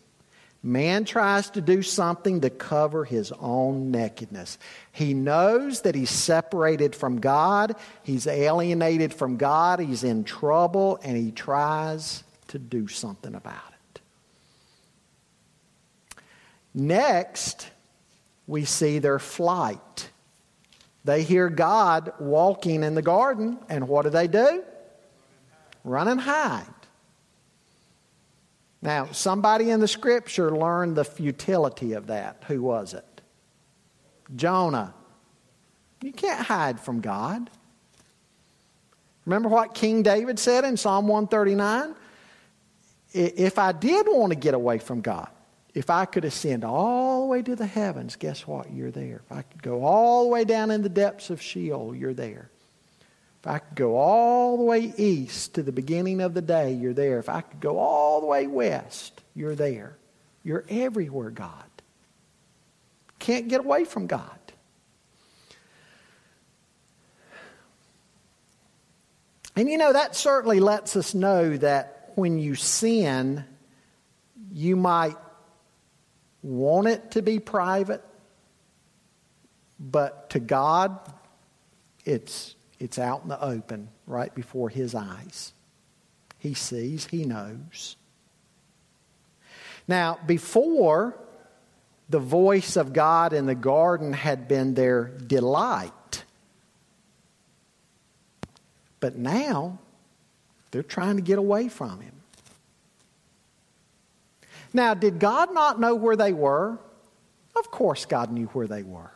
Man 0.67 1.05
tries 1.05 1.49
to 1.51 1.61
do 1.61 1.81
something 1.81 2.41
to 2.41 2.49
cover 2.49 3.05
his 3.05 3.31
own 3.39 3.89
nakedness. 3.89 4.57
He 4.91 5.13
knows 5.13 5.83
that 5.83 5.95
he's 5.95 6.09
separated 6.09 6.93
from 6.93 7.21
God, 7.21 7.77
he's 8.03 8.27
alienated 8.27 9.13
from 9.13 9.37
God, 9.37 9.79
he's 9.79 10.03
in 10.03 10.25
trouble, 10.25 10.99
and 11.03 11.15
he 11.15 11.31
tries 11.31 12.25
to 12.49 12.59
do 12.59 12.89
something 12.89 13.33
about 13.33 13.55
it. 13.93 14.01
Next, 16.73 17.69
we 18.45 18.65
see 18.65 18.99
their 18.99 19.19
flight. 19.19 20.09
They 21.05 21.23
hear 21.23 21.47
God 21.47 22.11
walking 22.19 22.83
in 22.83 22.93
the 22.93 23.01
garden, 23.01 23.57
and 23.69 23.87
what 23.87 24.01
do 24.01 24.09
they 24.09 24.27
do? 24.27 24.65
Run 25.85 26.09
and 26.09 26.19
hide. 26.19 26.65
Now, 28.81 29.07
somebody 29.11 29.71
in 29.71 29.79
the 29.79 29.87
scripture 29.87 30.55
learned 30.55 30.95
the 30.95 31.05
futility 31.05 31.93
of 31.93 32.07
that. 32.07 32.43
Who 32.47 32.61
was 32.61 32.93
it? 32.93 33.21
Jonah. 34.35 34.93
You 36.01 36.11
can't 36.11 36.45
hide 36.45 36.79
from 36.79 37.01
God. 37.01 37.49
Remember 39.25 39.49
what 39.49 39.73
King 39.73 40.03
David 40.03 40.37
said 40.37 40.63
in 40.63 40.77
Psalm 40.77 41.07
139? 41.07 41.95
If 43.13 43.57
I 43.57 43.71
did 43.71 44.05
want 44.07 44.31
to 44.31 44.37
get 44.37 44.53
away 44.53 44.77
from 44.77 45.01
God, 45.01 45.29
if 45.73 45.89
I 45.89 46.05
could 46.05 46.23
ascend 46.23 46.63
all 46.63 47.21
the 47.21 47.27
way 47.27 47.41
to 47.41 47.55
the 47.55 47.65
heavens, 47.65 48.15
guess 48.15 48.45
what? 48.45 48.71
You're 48.71 48.91
there. 48.91 49.21
If 49.25 49.31
I 49.31 49.41
could 49.41 49.63
go 49.63 49.83
all 49.83 50.23
the 50.23 50.29
way 50.29 50.43
down 50.43 50.71
in 50.71 50.81
the 50.81 50.89
depths 50.89 51.29
of 51.29 51.41
Sheol, 51.41 51.95
you're 51.95 52.13
there. 52.13 52.49
If 53.47 53.53
I 53.53 53.59
could 53.59 53.75
go 53.75 53.95
all 53.95 54.57
the 54.57 54.63
way 54.63 54.93
east 54.97 55.53
to 55.53 55.63
the 55.63 55.71
beginning 55.71 56.19
of 56.19 56.33
the 56.33 56.41
day, 56.41 56.73
you're 56.73 56.93
there. 56.93 57.17
If 57.17 57.29
I 57.29 57.39
could 57.39 57.61
go 57.61 57.77
all 57.77 58.19
the 58.19 58.27
way 58.27 58.45
west, 58.45 59.21
you're 59.35 59.55
there. 59.55 59.95
You're 60.43 60.65
everywhere, 60.67 61.29
God. 61.29 61.63
Can't 63.19 63.47
get 63.47 63.61
away 63.61 63.85
from 63.85 64.05
God. 64.05 64.37
And 69.55 69.69
you 69.69 69.77
know, 69.77 69.93
that 69.93 70.17
certainly 70.17 70.59
lets 70.59 70.97
us 70.97 71.13
know 71.13 71.55
that 71.55 72.11
when 72.15 72.39
you 72.39 72.55
sin, 72.55 73.45
you 74.51 74.75
might 74.75 75.15
want 76.43 76.89
it 76.89 77.11
to 77.11 77.21
be 77.21 77.39
private, 77.39 78.03
but 79.79 80.31
to 80.31 80.41
God, 80.41 80.99
it's, 82.03 82.56
it's 82.79 82.99
out 82.99 83.23
in 83.23 83.29
the 83.29 83.43
open 83.43 83.89
right 84.05 84.33
before 84.33 84.69
His 84.69 84.95
eyes. 84.95 85.53
He 86.37 86.53
sees, 86.53 87.07
He 87.07 87.25
knows. 87.25 87.95
Now, 89.87 90.19
before, 90.25 91.17
the 92.09 92.19
voice 92.19 92.75
of 92.75 92.93
God 92.93 93.33
in 93.33 93.45
the 93.45 93.55
garden 93.55 94.13
had 94.13 94.47
been 94.47 94.73
their 94.73 95.05
delight. 95.05 96.23
But 98.99 99.15
now, 99.15 99.79
they're 100.71 100.83
trying 100.83 101.17
to 101.17 101.21
get 101.21 101.37
away 101.37 101.69
from 101.69 102.01
him. 102.01 102.13
Now, 104.73 104.93
did 104.93 105.19
God 105.19 105.53
not 105.53 105.79
know 105.79 105.95
where 105.95 106.15
they 106.15 106.33
were? 106.33 106.77
Of 107.55 107.71
course, 107.71 108.05
God 108.05 108.31
knew 108.31 108.47
where 108.47 108.67
they 108.67 108.83
were. 108.83 109.11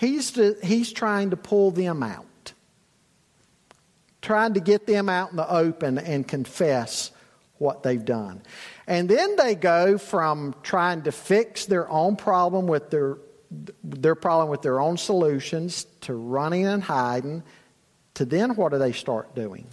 He's, 0.00 0.30
to, 0.30 0.56
he's 0.62 0.94
trying 0.94 1.28
to 1.28 1.36
pull 1.36 1.72
them 1.72 2.02
out, 2.02 2.54
trying 4.22 4.54
to 4.54 4.60
get 4.60 4.86
them 4.86 5.10
out 5.10 5.30
in 5.30 5.36
the 5.36 5.46
open 5.46 5.98
and 5.98 6.26
confess 6.26 7.10
what 7.58 7.82
they've 7.82 8.02
done. 8.02 8.40
And 8.86 9.10
then 9.10 9.36
they 9.36 9.54
go 9.54 9.98
from 9.98 10.54
trying 10.62 11.02
to 11.02 11.12
fix 11.12 11.66
their 11.66 11.86
own 11.90 12.16
problem 12.16 12.66
with 12.66 12.88
their, 12.88 13.18
their 13.84 14.14
problem 14.14 14.48
with 14.48 14.62
their 14.62 14.80
own 14.80 14.96
solutions 14.96 15.84
to 16.00 16.14
running 16.14 16.66
and 16.66 16.82
hiding 16.82 17.42
to 18.14 18.24
then 18.24 18.54
what 18.56 18.72
do 18.72 18.78
they 18.78 18.92
start 18.92 19.34
doing? 19.34 19.66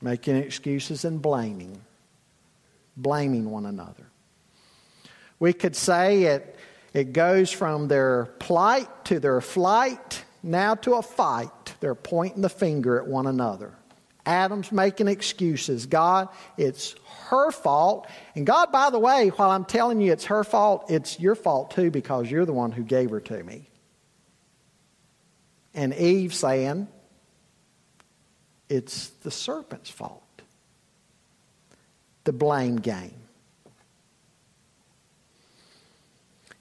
Making 0.00 0.36
excuses 0.36 1.04
and 1.04 1.20
blaming. 1.20 1.82
Blaming 2.96 3.50
one 3.50 3.66
another. 3.66 4.05
We 5.38 5.52
could 5.52 5.76
say 5.76 6.24
it, 6.24 6.56
it 6.92 7.12
goes 7.12 7.50
from 7.52 7.88
their 7.88 8.26
plight 8.38 8.88
to 9.06 9.20
their 9.20 9.40
flight, 9.40 10.24
now 10.42 10.74
to 10.76 10.94
a 10.94 11.02
fight. 11.02 11.74
They're 11.80 11.94
pointing 11.94 12.42
the 12.42 12.48
finger 12.48 13.00
at 13.00 13.06
one 13.06 13.26
another. 13.26 13.72
Adam's 14.24 14.72
making 14.72 15.08
excuses. 15.08 15.86
God, 15.86 16.28
it's 16.56 16.96
her 17.28 17.52
fault. 17.52 18.08
And 18.34 18.44
God, 18.46 18.72
by 18.72 18.90
the 18.90 18.98
way, 18.98 19.28
while 19.28 19.50
I'm 19.50 19.64
telling 19.64 20.00
you 20.00 20.12
it's 20.12 20.24
her 20.24 20.42
fault, 20.42 20.90
it's 20.90 21.20
your 21.20 21.34
fault 21.34 21.70
too 21.72 21.90
because 21.90 22.30
you're 22.30 22.46
the 22.46 22.52
one 22.52 22.72
who 22.72 22.82
gave 22.82 23.10
her 23.10 23.20
to 23.20 23.42
me 23.44 23.70
and 25.76 25.94
Eve 25.94 26.34
saying, 26.34 26.88
it's 28.68 29.08
the 29.08 29.30
serpent's 29.30 29.90
fault. 29.90 30.22
The 32.24 32.32
blame 32.32 32.76
game. 32.76 33.25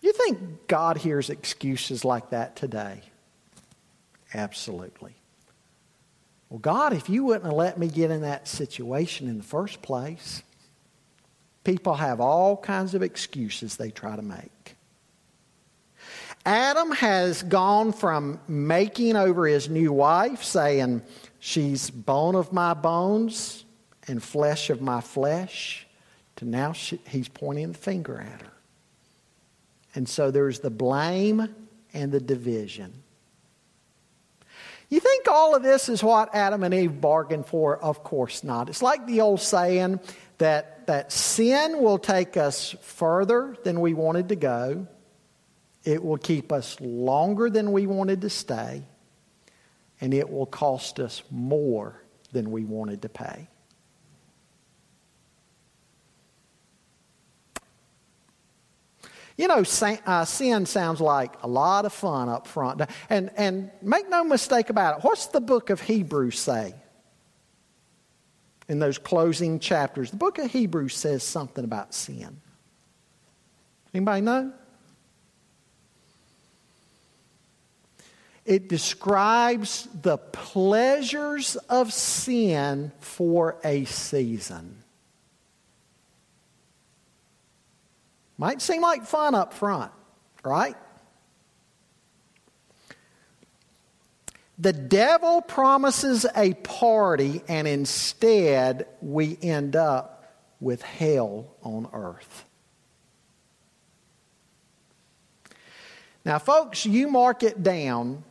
Do 0.05 0.09
you 0.09 0.13
think 0.13 0.67
God 0.67 0.97
hears 0.97 1.31
excuses 1.31 2.05
like 2.05 2.29
that 2.29 2.55
today? 2.55 3.01
Absolutely. 4.35 5.15
Well, 6.47 6.59
God, 6.59 6.93
if 6.93 7.09
you 7.09 7.23
wouldn't 7.23 7.45
have 7.45 7.55
let 7.55 7.79
me 7.79 7.87
get 7.87 8.11
in 8.11 8.21
that 8.21 8.47
situation 8.47 9.27
in 9.27 9.39
the 9.39 9.43
first 9.43 9.81
place, 9.81 10.43
people 11.63 11.95
have 11.95 12.21
all 12.21 12.55
kinds 12.55 12.93
of 12.93 13.01
excuses 13.01 13.77
they 13.77 13.89
try 13.89 14.15
to 14.15 14.21
make. 14.21 14.75
Adam 16.45 16.91
has 16.91 17.41
gone 17.41 17.91
from 17.91 18.39
making 18.47 19.15
over 19.15 19.47
his 19.47 19.69
new 19.69 19.91
wife, 19.91 20.43
saying, 20.43 21.01
She's 21.39 21.89
bone 21.89 22.35
of 22.35 22.53
my 22.53 22.75
bones 22.75 23.65
and 24.07 24.21
flesh 24.21 24.69
of 24.69 24.81
my 24.81 25.01
flesh, 25.01 25.87
to 26.35 26.45
now 26.45 26.73
she, 26.73 26.99
he's 27.07 27.27
pointing 27.27 27.71
the 27.71 27.77
finger 27.79 28.21
at 28.21 28.43
her. 28.43 28.51
And 29.95 30.07
so 30.07 30.29
there's 30.29 30.59
the 30.59 30.69
blame 30.69 31.47
and 31.93 32.11
the 32.11 32.19
division. 32.19 32.93
You 34.89 34.99
think 34.99 35.27
all 35.27 35.55
of 35.55 35.63
this 35.63 35.89
is 35.89 36.03
what 36.03 36.35
Adam 36.35 36.63
and 36.63 36.73
Eve 36.73 37.01
bargained 37.01 37.47
for? 37.47 37.77
Of 37.77 38.03
course 38.03 38.43
not. 38.43 38.69
It's 38.69 38.83
like 38.83 39.07
the 39.07 39.21
old 39.21 39.41
saying 39.41 39.99
that, 40.37 40.85
that 40.85 41.11
sin 41.11 41.81
will 41.81 41.97
take 41.97 42.37
us 42.37 42.75
further 42.81 43.57
than 43.63 43.81
we 43.81 43.93
wanted 43.93 44.29
to 44.29 44.35
go 44.35 44.87
it 45.85 46.03
will 46.03 46.17
keep 46.17 46.51
us 46.51 46.77
longer 46.81 47.49
than 47.49 47.71
we 47.71 47.85
wanted 47.85 48.21
to 48.21 48.29
stay, 48.29 48.83
and 50.01 50.13
it 50.13 50.29
will 50.29 50.47
cost 50.47 50.99
us 50.99 51.21
more 51.29 52.01
than 52.33 52.51
we 52.51 52.65
wanted 52.65 53.03
to 53.03 53.09
pay. 53.09 53.47
You 59.37 59.49
know, 59.49 59.63
uh, 60.05 60.25
sin 60.25 60.65
sounds 60.65 61.01
like 61.01 61.33
a 61.43 61.47
lot 61.47 61.85
of 61.85 61.91
fun 61.91 62.29
up 62.29 62.47
front. 62.47 62.81
And, 63.09 63.31
and 63.35 63.69
make 63.81 64.09
no 64.09 64.23
mistake 64.23 64.69
about 64.69 64.99
it. 64.99 65.03
What's 65.03 65.27
the 65.27 65.41
book 65.41 65.69
of 65.69 65.81
Hebrews 65.81 66.39
say? 66.39 66.73
In 68.69 68.79
those 68.79 68.97
closing 68.97 69.59
chapters, 69.59 70.09
the 70.09 70.17
book 70.17 70.37
of 70.39 70.49
Hebrews 70.49 70.95
says 70.95 71.21
something 71.21 71.63
about 71.63 71.93
sin. 71.93 72.39
Anybody 73.93 74.21
know? 74.21 74.53
It 78.45 78.69
describes 78.69 79.87
the 80.01 80.17
pleasures 80.17 81.55
of 81.55 81.91
sin 81.91 82.91
for 82.99 83.57
a 83.63 83.85
season. 83.85 84.84
Might 88.37 88.61
seem 88.61 88.81
like 88.81 89.03
fun 89.03 89.35
up 89.35 89.53
front, 89.53 89.91
right? 90.43 90.75
The 94.57 94.73
devil 94.73 95.41
promises 95.41 96.25
a 96.35 96.53
party, 96.53 97.41
and 97.47 97.67
instead 97.67 98.87
we 99.01 99.37
end 99.41 99.75
up 99.75 100.33
with 100.59 100.81
hell 100.81 101.55
on 101.61 101.89
earth. 101.93 102.45
Now, 106.23 106.39
folks, 106.39 106.85
you 106.85 107.07
mark 107.07 107.43
it 107.43 107.61
down 107.61 108.23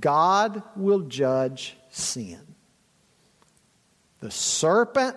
God 0.00 0.62
will 0.76 1.00
judge 1.00 1.76
sin. 1.90 2.40
The 4.20 4.30
serpent 4.30 5.16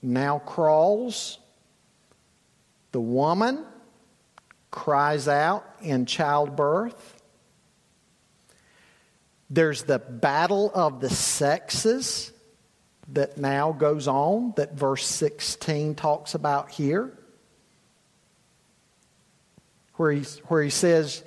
now 0.00 0.40
crawls. 0.40 1.38
The 2.92 3.00
woman 3.00 3.64
cries 4.70 5.28
out 5.28 5.64
in 5.80 6.06
childbirth. 6.06 7.22
There's 9.50 9.82
the 9.82 9.98
battle 9.98 10.70
of 10.74 11.00
the 11.00 11.10
sexes 11.10 12.32
that 13.08 13.36
now 13.36 13.72
goes 13.72 14.08
on, 14.08 14.54
that 14.56 14.74
verse 14.74 15.04
16 15.06 15.94
talks 15.94 16.34
about 16.34 16.70
here, 16.70 17.12
where 19.96 20.12
he, 20.12 20.22
where 20.48 20.62
he 20.62 20.70
says, 20.70 21.22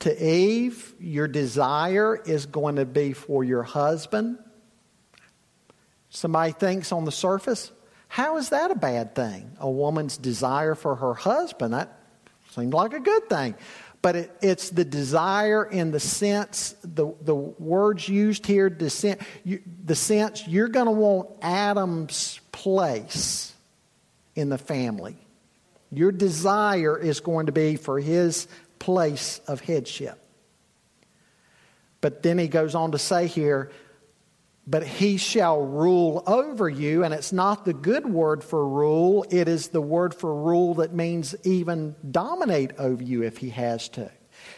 to 0.00 0.24
Eve, 0.24 0.94
your 1.00 1.26
desire 1.26 2.16
is 2.16 2.46
going 2.46 2.76
to 2.76 2.84
be 2.84 3.12
for 3.12 3.42
your 3.42 3.62
husband. 3.62 4.38
Somebody 6.10 6.52
thinks 6.52 6.92
on 6.92 7.04
the 7.04 7.12
surface, 7.12 7.72
how 8.08 8.38
is 8.38 8.48
that 8.48 8.70
a 8.70 8.74
bad 8.74 9.14
thing? 9.14 9.52
A 9.60 9.70
woman's 9.70 10.16
desire 10.16 10.74
for 10.74 10.96
her 10.96 11.14
husband, 11.14 11.74
that 11.74 11.92
seems 12.50 12.72
like 12.72 12.92
a 12.92 13.00
good 13.00 13.28
thing. 13.28 13.54
but 14.02 14.16
it, 14.16 14.36
it's 14.40 14.70
the 14.70 14.84
desire 14.84 15.64
in 15.64 15.90
the 15.90 16.00
sense, 16.00 16.74
the, 16.82 17.12
the 17.22 17.34
words 17.34 18.08
used 18.08 18.46
here, 18.46 18.70
the 18.70 18.90
sense, 18.90 19.22
you, 19.44 19.60
the 19.84 19.94
sense 19.94 20.46
you're 20.46 20.68
going 20.68 20.86
to 20.86 20.92
want 20.92 21.28
Adam's 21.42 22.40
place 22.52 23.52
in 24.34 24.48
the 24.48 24.58
family. 24.58 25.16
Your 25.90 26.12
desire 26.12 26.98
is 26.98 27.20
going 27.20 27.46
to 27.46 27.52
be 27.52 27.76
for 27.76 27.98
his 27.98 28.46
place 28.78 29.40
of 29.48 29.60
headship. 29.60 30.18
But 32.00 32.22
then 32.22 32.38
he 32.38 32.46
goes 32.46 32.74
on 32.74 32.92
to 32.92 32.98
say 32.98 33.26
here, 33.26 33.72
but 34.68 34.86
he 34.86 35.16
shall 35.16 35.62
rule 35.62 36.22
over 36.26 36.68
you. 36.68 37.02
And 37.02 37.14
it's 37.14 37.32
not 37.32 37.64
the 37.64 37.72
good 37.72 38.06
word 38.06 38.44
for 38.44 38.68
rule, 38.68 39.24
it 39.30 39.48
is 39.48 39.68
the 39.68 39.80
word 39.80 40.14
for 40.14 40.34
rule 40.34 40.74
that 40.74 40.92
means 40.92 41.34
even 41.44 41.96
dominate 42.10 42.72
over 42.78 43.02
you 43.02 43.22
if 43.22 43.38
he 43.38 43.48
has 43.50 43.88
to. 43.90 44.10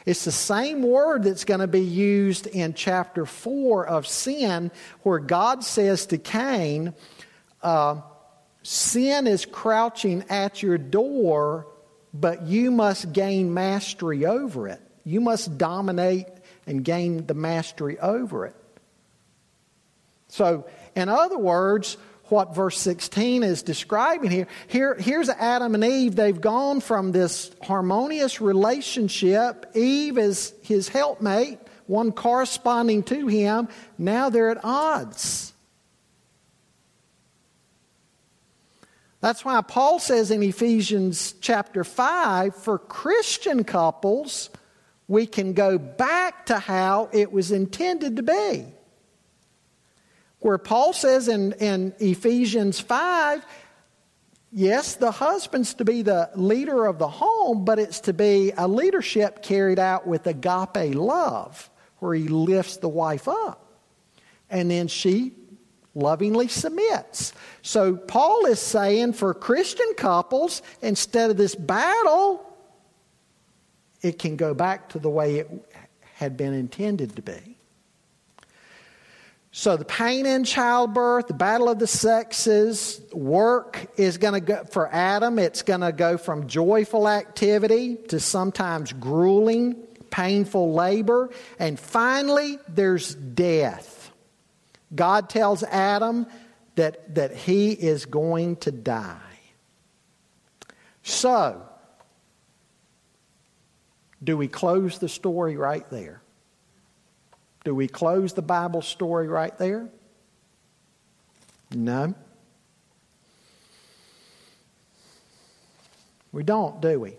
It's 0.04 0.24
the 0.24 0.32
same 0.32 0.82
word 0.82 1.22
that's 1.22 1.44
going 1.44 1.60
to 1.60 1.68
be 1.68 1.80
used 1.80 2.46
in 2.48 2.74
chapter 2.74 3.24
4 3.24 3.86
of 3.86 4.06
sin, 4.06 4.70
where 5.02 5.20
God 5.20 5.62
says 5.62 6.06
to 6.06 6.18
Cain, 6.18 6.92
uh, 7.62 8.00
Sin 8.62 9.26
is 9.26 9.46
crouching 9.46 10.24
at 10.28 10.62
your 10.62 10.76
door, 10.76 11.66
but 12.12 12.42
you 12.42 12.70
must 12.70 13.12
gain 13.12 13.54
mastery 13.54 14.26
over 14.26 14.68
it. 14.68 14.80
You 15.04 15.22
must 15.22 15.56
dominate 15.56 16.26
and 16.66 16.84
gain 16.84 17.26
the 17.26 17.32
mastery 17.32 17.98
over 17.98 18.44
it. 18.46 18.54
So, 20.30 20.66
in 20.94 21.08
other 21.08 21.38
words, 21.38 21.96
what 22.24 22.54
verse 22.54 22.78
16 22.78 23.42
is 23.42 23.62
describing 23.62 24.30
here, 24.30 24.46
here 24.68 24.94
here's 24.94 25.28
Adam 25.28 25.74
and 25.74 25.84
Eve. 25.84 26.14
They've 26.14 26.40
gone 26.40 26.80
from 26.80 27.10
this 27.12 27.50
harmonious 27.62 28.40
relationship. 28.40 29.66
Eve 29.74 30.16
is 30.16 30.54
his 30.62 30.88
helpmate, 30.88 31.58
one 31.86 32.12
corresponding 32.12 33.02
to 33.04 33.26
him. 33.26 33.68
Now 33.98 34.30
they're 34.30 34.50
at 34.50 34.64
odds. 34.64 35.52
That's 39.20 39.44
why 39.44 39.60
Paul 39.60 39.98
says 39.98 40.30
in 40.30 40.42
Ephesians 40.42 41.34
chapter 41.40 41.84
5 41.84 42.54
for 42.54 42.78
Christian 42.78 43.64
couples, 43.64 44.48
we 45.08 45.26
can 45.26 45.52
go 45.52 45.76
back 45.76 46.46
to 46.46 46.58
how 46.58 47.10
it 47.12 47.32
was 47.32 47.50
intended 47.50 48.16
to 48.16 48.22
be. 48.22 48.66
Where 50.40 50.58
Paul 50.58 50.92
says 50.92 51.28
in, 51.28 51.52
in 51.52 51.94
Ephesians 51.98 52.80
5, 52.80 53.44
yes, 54.50 54.94
the 54.94 55.10
husband's 55.10 55.74
to 55.74 55.84
be 55.84 56.02
the 56.02 56.30
leader 56.34 56.86
of 56.86 56.98
the 56.98 57.08
home, 57.08 57.64
but 57.64 57.78
it's 57.78 58.00
to 58.00 58.12
be 58.12 58.52
a 58.56 58.66
leadership 58.66 59.42
carried 59.42 59.78
out 59.78 60.06
with 60.06 60.26
agape 60.26 60.94
love, 60.94 61.70
where 61.98 62.14
he 62.14 62.28
lifts 62.28 62.78
the 62.78 62.88
wife 62.88 63.28
up. 63.28 63.66
And 64.48 64.70
then 64.70 64.88
she 64.88 65.32
lovingly 65.94 66.48
submits. 66.48 67.32
So 67.62 67.96
Paul 67.96 68.46
is 68.46 68.60
saying 68.60 69.12
for 69.14 69.34
Christian 69.34 69.92
couples, 69.96 70.62
instead 70.82 71.30
of 71.30 71.36
this 71.36 71.54
battle, 71.54 72.46
it 74.02 74.18
can 74.18 74.36
go 74.36 74.54
back 74.54 74.88
to 74.90 74.98
the 74.98 75.10
way 75.10 75.36
it 75.36 75.50
had 76.14 76.36
been 76.36 76.54
intended 76.54 77.16
to 77.16 77.22
be. 77.22 77.59
So 79.52 79.76
the 79.76 79.84
pain 79.84 80.26
in 80.26 80.44
childbirth, 80.44 81.26
the 81.26 81.34
battle 81.34 81.68
of 81.68 81.80
the 81.80 81.86
sexes, 81.86 83.00
work 83.12 83.86
is 83.96 84.16
going 84.16 84.34
to 84.34 84.40
go 84.40 84.64
for 84.64 84.92
Adam, 84.92 85.38
it's 85.40 85.62
going 85.62 85.80
to 85.80 85.90
go 85.90 86.16
from 86.16 86.46
joyful 86.46 87.08
activity 87.08 87.96
to 88.08 88.20
sometimes 88.20 88.92
grueling, 88.92 89.74
painful 90.10 90.72
labor, 90.72 91.30
and 91.58 91.80
finally 91.80 92.58
there's 92.68 93.14
death. 93.14 94.12
God 94.94 95.28
tells 95.28 95.64
Adam 95.64 96.26
that, 96.76 97.16
that 97.16 97.34
he 97.34 97.72
is 97.72 98.06
going 98.06 98.56
to 98.56 98.70
die. 98.70 99.18
So, 101.02 101.66
do 104.22 104.36
we 104.36 104.46
close 104.46 104.98
the 104.98 105.08
story 105.08 105.56
right 105.56 105.88
there? 105.90 106.22
Do 107.64 107.74
we 107.74 107.88
close 107.88 108.32
the 108.32 108.42
Bible 108.42 108.82
story 108.82 109.28
right 109.28 109.56
there? 109.58 109.88
No. 111.74 112.14
We 116.32 116.42
don't, 116.42 116.80
do 116.80 117.00
we? 117.00 117.16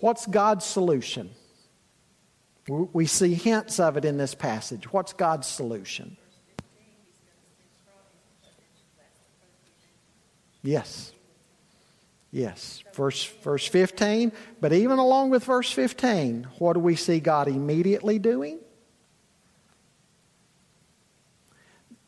What's 0.00 0.26
God's 0.26 0.64
solution? 0.64 1.30
We 2.68 3.06
see 3.06 3.34
hints 3.34 3.80
of 3.80 3.96
it 3.96 4.04
in 4.04 4.16
this 4.16 4.34
passage. 4.34 4.92
What's 4.92 5.12
God's 5.12 5.46
solution? 5.46 6.16
Yes. 10.62 11.12
Yes. 12.32 12.82
Verse, 12.94 13.24
verse 13.24 13.66
15. 13.66 14.32
But 14.60 14.72
even 14.72 14.98
along 14.98 15.30
with 15.30 15.44
verse 15.44 15.70
15, 15.70 16.48
what 16.58 16.72
do 16.72 16.80
we 16.80 16.96
see 16.96 17.20
God 17.20 17.46
immediately 17.46 18.18
doing? 18.18 18.58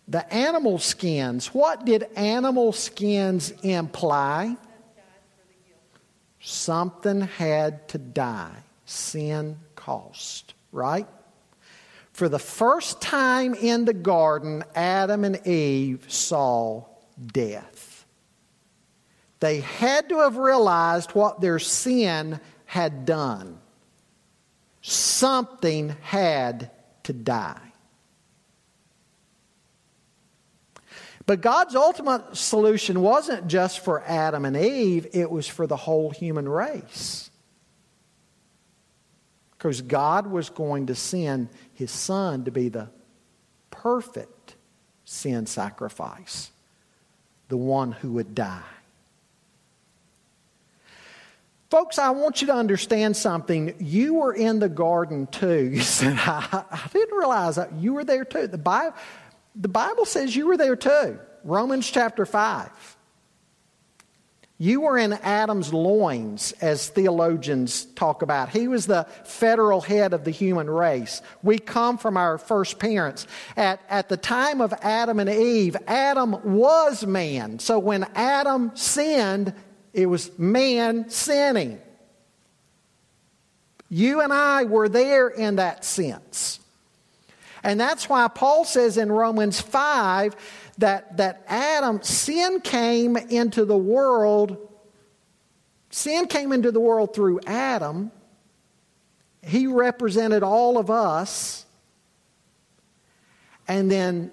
The 0.08 0.32
animal 0.32 0.78
skins. 0.78 1.48
What 1.48 1.84
did 1.84 2.04
animal 2.16 2.72
skins 2.72 3.52
imply? 3.62 4.56
Something 6.40 7.22
had 7.22 7.86
to 7.88 7.98
die. 7.98 8.56
Sin 8.86 9.58
cost, 9.76 10.54
right? 10.72 11.06
For 12.12 12.28
the 12.28 12.38
first 12.38 13.02
time 13.02 13.54
in 13.54 13.84
the 13.84 13.94
garden, 13.94 14.64
Adam 14.74 15.24
and 15.24 15.46
Eve 15.46 16.04
saw 16.08 16.84
death. 17.26 17.93
They 19.44 19.60
had 19.60 20.08
to 20.08 20.20
have 20.20 20.38
realized 20.38 21.10
what 21.10 21.42
their 21.42 21.58
sin 21.58 22.40
had 22.64 23.04
done. 23.04 23.60
Something 24.80 25.94
had 26.00 26.70
to 27.02 27.12
die. 27.12 27.60
But 31.26 31.42
God's 31.42 31.74
ultimate 31.74 32.38
solution 32.38 33.02
wasn't 33.02 33.46
just 33.46 33.80
for 33.80 34.02
Adam 34.04 34.46
and 34.46 34.56
Eve, 34.56 35.08
it 35.12 35.30
was 35.30 35.46
for 35.46 35.66
the 35.66 35.76
whole 35.76 36.08
human 36.08 36.48
race. 36.48 37.28
Because 39.58 39.82
God 39.82 40.26
was 40.26 40.48
going 40.48 40.86
to 40.86 40.94
send 40.94 41.50
his 41.74 41.90
son 41.90 42.46
to 42.46 42.50
be 42.50 42.70
the 42.70 42.88
perfect 43.70 44.54
sin 45.04 45.44
sacrifice, 45.44 46.50
the 47.48 47.58
one 47.58 47.92
who 47.92 48.12
would 48.12 48.34
die. 48.34 48.62
Folks, 51.74 51.98
I 51.98 52.10
want 52.10 52.40
you 52.40 52.46
to 52.46 52.54
understand 52.54 53.16
something. 53.16 53.74
You 53.80 54.14
were 54.14 54.32
in 54.32 54.60
the 54.60 54.68
garden 54.68 55.26
too. 55.26 55.70
You 55.74 55.80
said, 55.80 56.16
I, 56.20 56.62
I 56.70 56.88
didn't 56.92 57.18
realize 57.18 57.56
that 57.56 57.72
you 57.72 57.94
were 57.94 58.04
there 58.04 58.24
too. 58.24 58.46
The 58.46 58.58
Bible, 58.58 58.94
the 59.56 59.66
Bible 59.66 60.04
says 60.04 60.36
you 60.36 60.46
were 60.46 60.56
there 60.56 60.76
too. 60.76 61.18
Romans 61.42 61.90
chapter 61.90 62.26
5. 62.26 62.96
You 64.56 64.82
were 64.82 64.96
in 64.96 65.14
Adam's 65.14 65.74
loins, 65.74 66.52
as 66.60 66.90
theologians 66.90 67.86
talk 67.96 68.22
about. 68.22 68.50
He 68.50 68.68
was 68.68 68.86
the 68.86 69.08
federal 69.24 69.80
head 69.80 70.12
of 70.12 70.22
the 70.22 70.30
human 70.30 70.70
race. 70.70 71.22
We 71.42 71.58
come 71.58 71.98
from 71.98 72.16
our 72.16 72.38
first 72.38 72.78
parents. 72.78 73.26
At, 73.56 73.80
at 73.88 74.08
the 74.08 74.16
time 74.16 74.60
of 74.60 74.72
Adam 74.80 75.18
and 75.18 75.28
Eve, 75.28 75.76
Adam 75.88 76.38
was 76.56 77.04
man. 77.04 77.58
So 77.58 77.80
when 77.80 78.04
Adam 78.14 78.70
sinned, 78.76 79.54
it 79.94 80.06
was 80.06 80.36
man 80.38 81.08
sinning. 81.08 81.80
You 83.88 84.20
and 84.20 84.32
I 84.32 84.64
were 84.64 84.88
there 84.88 85.28
in 85.28 85.56
that 85.56 85.84
sense. 85.84 86.58
And 87.62 87.80
that's 87.80 88.08
why 88.08 88.26
Paul 88.28 88.64
says 88.64 88.98
in 88.98 89.10
Romans 89.10 89.60
5 89.60 90.34
that, 90.78 91.16
that 91.18 91.44
Adam, 91.46 92.02
sin 92.02 92.60
came 92.60 93.16
into 93.16 93.64
the 93.64 93.76
world, 93.76 94.58
sin 95.90 96.26
came 96.26 96.52
into 96.52 96.72
the 96.72 96.80
world 96.80 97.14
through 97.14 97.40
Adam. 97.46 98.10
He 99.42 99.68
represented 99.68 100.42
all 100.42 100.76
of 100.76 100.90
us. 100.90 101.64
And 103.68 103.90
then 103.90 104.32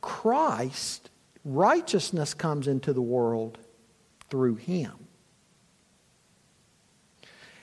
Christ 0.00 1.09
righteousness 1.44 2.34
comes 2.34 2.68
into 2.68 2.92
the 2.92 3.02
world 3.02 3.58
through 4.28 4.56
him. 4.56 4.92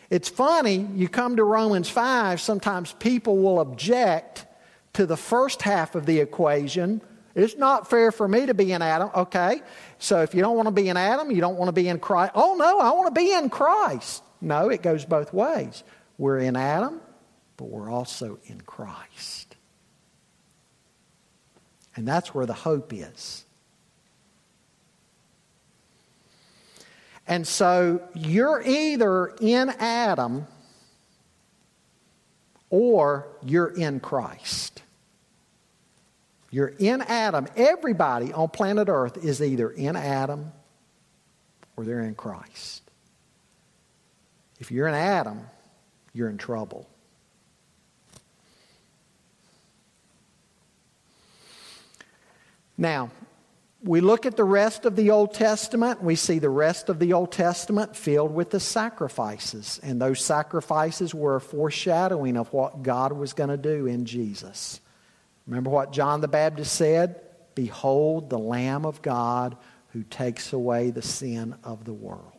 It's 0.09 0.30
funny, 0.30 0.88
you 0.95 1.09
come 1.09 1.36
to 1.36 1.43
Romans 1.43 1.89
5, 1.89 2.39
sometimes 2.39 2.93
people 2.93 3.38
will 3.38 3.59
object 3.59 4.45
to 4.93 5.05
the 5.05 5.17
first 5.17 5.61
half 5.61 5.95
of 5.95 6.05
the 6.05 6.19
equation. 6.19 7.01
It's 7.36 7.57
not 7.57 7.89
fair 7.89 8.11
for 8.11 8.28
me 8.28 8.45
to 8.45 8.53
be 8.53 8.71
in 8.71 8.82
Adam. 8.82 9.09
Okay, 9.13 9.61
so 9.99 10.21
if 10.21 10.34
you 10.34 10.41
don't 10.41 10.55
want 10.55 10.67
to 10.67 10.71
be 10.71 10.88
in 10.88 10.97
Adam, 10.97 11.30
you 11.30 11.41
don't 11.41 11.57
want 11.57 11.67
to 11.67 11.73
be 11.73 11.89
in 11.89 11.99
Christ. 11.99 12.32
Oh, 12.36 12.55
no, 12.55 12.80
I 12.80 12.91
want 12.91 13.13
to 13.13 13.19
be 13.19 13.34
in 13.34 13.49
Christ. 13.49 14.23
No, 14.39 14.69
it 14.69 14.82
goes 14.82 15.03
both 15.03 15.34
ways. 15.34 15.84
We're 16.17 16.39
in 16.39 16.55
Adam, 16.55 17.01
but 17.57 17.65
we're 17.65 17.91
also 17.91 18.39
in 18.45 18.61
Christ. 18.61 19.55
And 21.95 22.07
that's 22.07 22.34
where 22.34 22.45
the 22.45 22.53
hope 22.53 22.93
is. 22.93 23.45
And 27.28 27.45
so 27.45 28.01
you're 28.13 28.61
either 28.65 29.28
in 29.41 29.69
Adam 29.69 30.47
or 32.69 33.28
you're 33.43 33.67
in 33.67 33.99
Christ. 33.99 34.82
You're 36.51 36.73
in 36.80 37.01
Adam. 37.01 37.47
Everybody 37.57 38.32
on 38.32 38.47
planet 38.49 38.88
Earth 38.89 39.23
is 39.23 39.41
either 39.41 39.69
in 39.69 39.95
Adam 39.97 40.53
or 41.75 41.84
they're 41.84 42.01
in 42.01 42.15
Christ. 42.15 42.84
If 44.59 44.71
you're 44.71 44.88
in 44.88 44.95
Adam, 44.95 45.41
you're 46.13 46.30
in 46.30 46.38
trouble. 46.38 46.89
Now, 52.78 53.11
we 53.84 54.01
look 54.01 54.25
at 54.25 54.36
the 54.36 54.43
rest 54.43 54.86
of 54.86 54.95
the 54.95 55.11
Old 55.11 55.34
Testament, 55.34 56.01
we 56.01 56.15
see 56.15 56.39
the 56.39 56.49
rest 56.49 56.89
of 56.89 56.99
the 56.99 57.13
Old 57.13 57.32
Testament 57.32 57.95
filled 57.95 58.34
with 58.34 58.49
the 58.49 58.59
sacrifices. 58.59 59.80
And 59.84 60.01
those 60.01 60.19
sacrifices 60.23 61.13
were 61.13 61.36
a 61.36 61.41
foreshadowing 61.41 62.38
of 62.38 62.51
what 62.51 62.82
God 62.82 63.13
was 63.13 63.34
going 63.34 63.49
to 63.49 63.57
do 63.57 63.86
in 63.86 64.05
Jesus. 64.05 64.82
Remember 65.45 65.69
what 65.69 65.93
John 65.93 66.21
the 66.21 66.28
Baptist 66.28 66.75
said? 66.75 67.21
Behold 67.55 68.30
the 68.30 68.39
Lamb 68.39 68.86
of 68.86 69.01
God 69.01 69.57
who 69.89 70.03
takes 70.03 70.53
away 70.53 70.89
the 70.89 71.01
sin 71.01 71.55
of 71.63 71.86
the 71.86 71.93
world. 71.93 72.34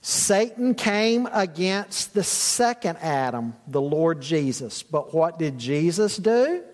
Satan 0.00 0.74
came 0.74 1.28
against 1.32 2.12
the 2.12 2.24
second 2.24 2.98
Adam, 2.98 3.54
the 3.68 3.80
Lord 3.80 4.20
Jesus. 4.20 4.82
But 4.82 5.14
what 5.14 5.38
did 5.38 5.58
Jesus 5.58 6.16
do? 6.16 6.64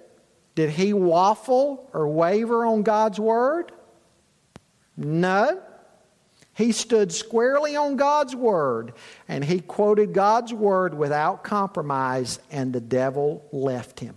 Did 0.59 0.71
he 0.71 0.93
waffle 0.93 1.89
or 1.93 2.09
waver 2.09 2.67
on 2.67 2.83
God's 2.83 3.21
word? 3.21 3.71
No. 4.97 5.63
He 6.53 6.73
stood 6.73 7.13
squarely 7.13 7.77
on 7.77 7.95
God's 7.95 8.35
word 8.35 8.95
and 9.29 9.45
he 9.45 9.61
quoted 9.61 10.13
God's 10.13 10.53
word 10.53 10.95
without 10.95 11.45
compromise, 11.45 12.41
and 12.51 12.73
the 12.73 12.81
devil 12.81 13.47
left 13.53 14.01
him. 14.01 14.17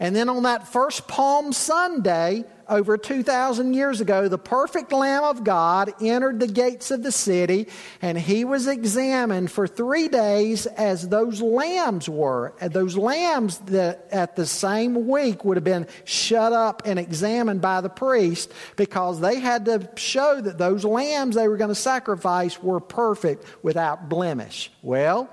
And 0.00 0.14
then 0.14 0.28
on 0.28 0.42
that 0.42 0.66
first 0.68 1.06
Palm 1.06 1.52
Sunday, 1.52 2.44
over 2.68 2.96
2,000 2.96 3.74
years 3.74 4.00
ago, 4.00 4.28
the 4.28 4.38
perfect 4.38 4.92
Lamb 4.92 5.24
of 5.24 5.44
God 5.44 5.92
entered 6.00 6.40
the 6.40 6.46
gates 6.46 6.90
of 6.90 7.02
the 7.02 7.12
city 7.12 7.68
and 8.00 8.18
he 8.18 8.44
was 8.44 8.66
examined 8.66 9.50
for 9.50 9.66
three 9.66 10.08
days 10.08 10.66
as 10.66 11.08
those 11.08 11.40
lambs 11.40 12.08
were. 12.08 12.54
Those 12.60 12.96
lambs 12.96 13.58
that 13.60 14.08
at 14.10 14.36
the 14.36 14.46
same 14.46 15.06
week 15.06 15.44
would 15.44 15.56
have 15.56 15.64
been 15.64 15.86
shut 16.04 16.52
up 16.52 16.82
and 16.84 16.98
examined 16.98 17.60
by 17.60 17.80
the 17.80 17.90
priest 17.90 18.52
because 18.76 19.20
they 19.20 19.40
had 19.40 19.66
to 19.66 19.88
show 19.96 20.40
that 20.40 20.58
those 20.58 20.84
lambs 20.84 21.36
they 21.36 21.48
were 21.48 21.56
going 21.56 21.68
to 21.68 21.74
sacrifice 21.74 22.62
were 22.62 22.80
perfect 22.80 23.44
without 23.62 24.08
blemish. 24.08 24.72
Well, 24.82 25.28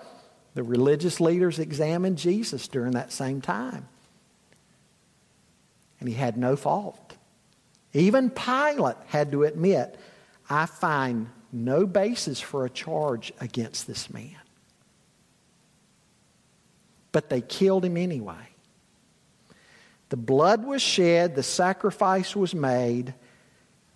the 0.53 0.64
religious 0.64 1.22
leaders 1.22 1.59
examined 1.59 2.18
Jesus 2.18 2.68
during 2.68 2.91
that 2.91 3.12
same 3.12 3.41
time 3.41 3.88
and 6.01 6.09
he 6.09 6.15
had 6.15 6.35
no 6.35 6.57
fault. 6.57 7.15
Even 7.93 8.29
Pilate 8.29 8.97
had 9.07 9.31
to 9.31 9.43
admit, 9.43 9.97
I 10.49 10.65
find 10.65 11.29
no 11.53 11.85
basis 11.85 12.41
for 12.41 12.65
a 12.65 12.69
charge 12.69 13.31
against 13.39 13.87
this 13.87 14.09
man. 14.09 14.35
But 17.11 17.29
they 17.29 17.41
killed 17.41 17.85
him 17.85 17.97
anyway. 17.97 18.49
The 20.09 20.17
blood 20.17 20.65
was 20.65 20.81
shed, 20.81 21.35
the 21.35 21.43
sacrifice 21.43 22.35
was 22.35 22.55
made, 22.55 23.13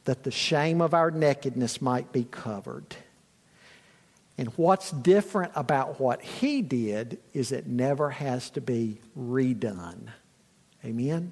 that 0.05 0.23
the 0.23 0.31
shame 0.31 0.81
of 0.81 0.93
our 0.93 1.09
nakedness 1.11 1.81
might 1.81 2.11
be 2.11 2.25
covered. 2.25 2.95
And 4.37 4.49
what's 4.57 4.91
different 4.91 5.53
about 5.55 5.99
what 5.99 6.21
he 6.21 6.61
did 6.61 7.19
is 7.33 7.51
it 7.51 7.67
never 7.67 8.11
has 8.11 8.49
to 8.51 8.61
be 8.61 8.99
redone. 9.17 10.09
Amen? 10.83 11.31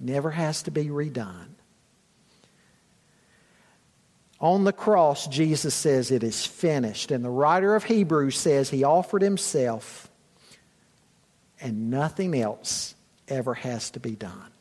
Never 0.00 0.30
has 0.30 0.62
to 0.62 0.70
be 0.70 0.86
redone. 0.86 1.54
On 4.40 4.62
the 4.64 4.72
cross, 4.72 5.26
Jesus 5.26 5.74
says 5.74 6.10
it 6.10 6.22
is 6.22 6.46
finished. 6.46 7.10
And 7.10 7.24
the 7.24 7.30
writer 7.30 7.74
of 7.74 7.84
Hebrews 7.84 8.38
says 8.38 8.70
he 8.70 8.84
offered 8.84 9.22
himself 9.22 10.08
and 11.60 11.90
nothing 11.90 12.38
else 12.38 12.94
ever 13.26 13.54
has 13.54 13.90
to 13.90 14.00
be 14.00 14.14
done. 14.14 14.52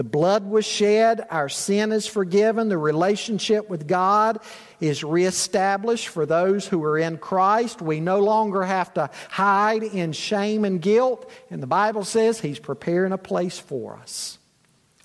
The 0.00 0.04
blood 0.04 0.48
was 0.48 0.64
shed, 0.64 1.26
our 1.28 1.50
sin 1.50 1.92
is 1.92 2.06
forgiven, 2.06 2.70
the 2.70 2.78
relationship 2.78 3.68
with 3.68 3.86
God 3.86 4.38
is 4.80 5.04
reestablished 5.04 6.08
for 6.08 6.24
those 6.24 6.66
who 6.66 6.82
are 6.84 6.96
in 6.96 7.18
Christ. 7.18 7.82
We 7.82 8.00
no 8.00 8.20
longer 8.20 8.62
have 8.62 8.94
to 8.94 9.10
hide 9.28 9.82
in 9.82 10.12
shame 10.12 10.64
and 10.64 10.80
guilt. 10.80 11.30
And 11.50 11.62
the 11.62 11.66
Bible 11.66 12.02
says 12.02 12.40
He's 12.40 12.58
preparing 12.58 13.12
a 13.12 13.18
place 13.18 13.58
for 13.58 13.96
us. 13.96 14.38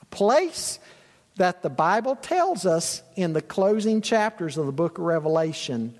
A 0.01 0.05
place 0.05 0.79
that 1.35 1.61
the 1.61 1.69
Bible 1.69 2.15
tells 2.15 2.65
us 2.65 3.03
in 3.17 3.33
the 3.33 3.41
closing 3.41 3.99
chapters 3.99 4.57
of 4.57 4.65
the 4.65 4.71
book 4.71 4.97
of 4.97 5.03
Revelation 5.03 5.93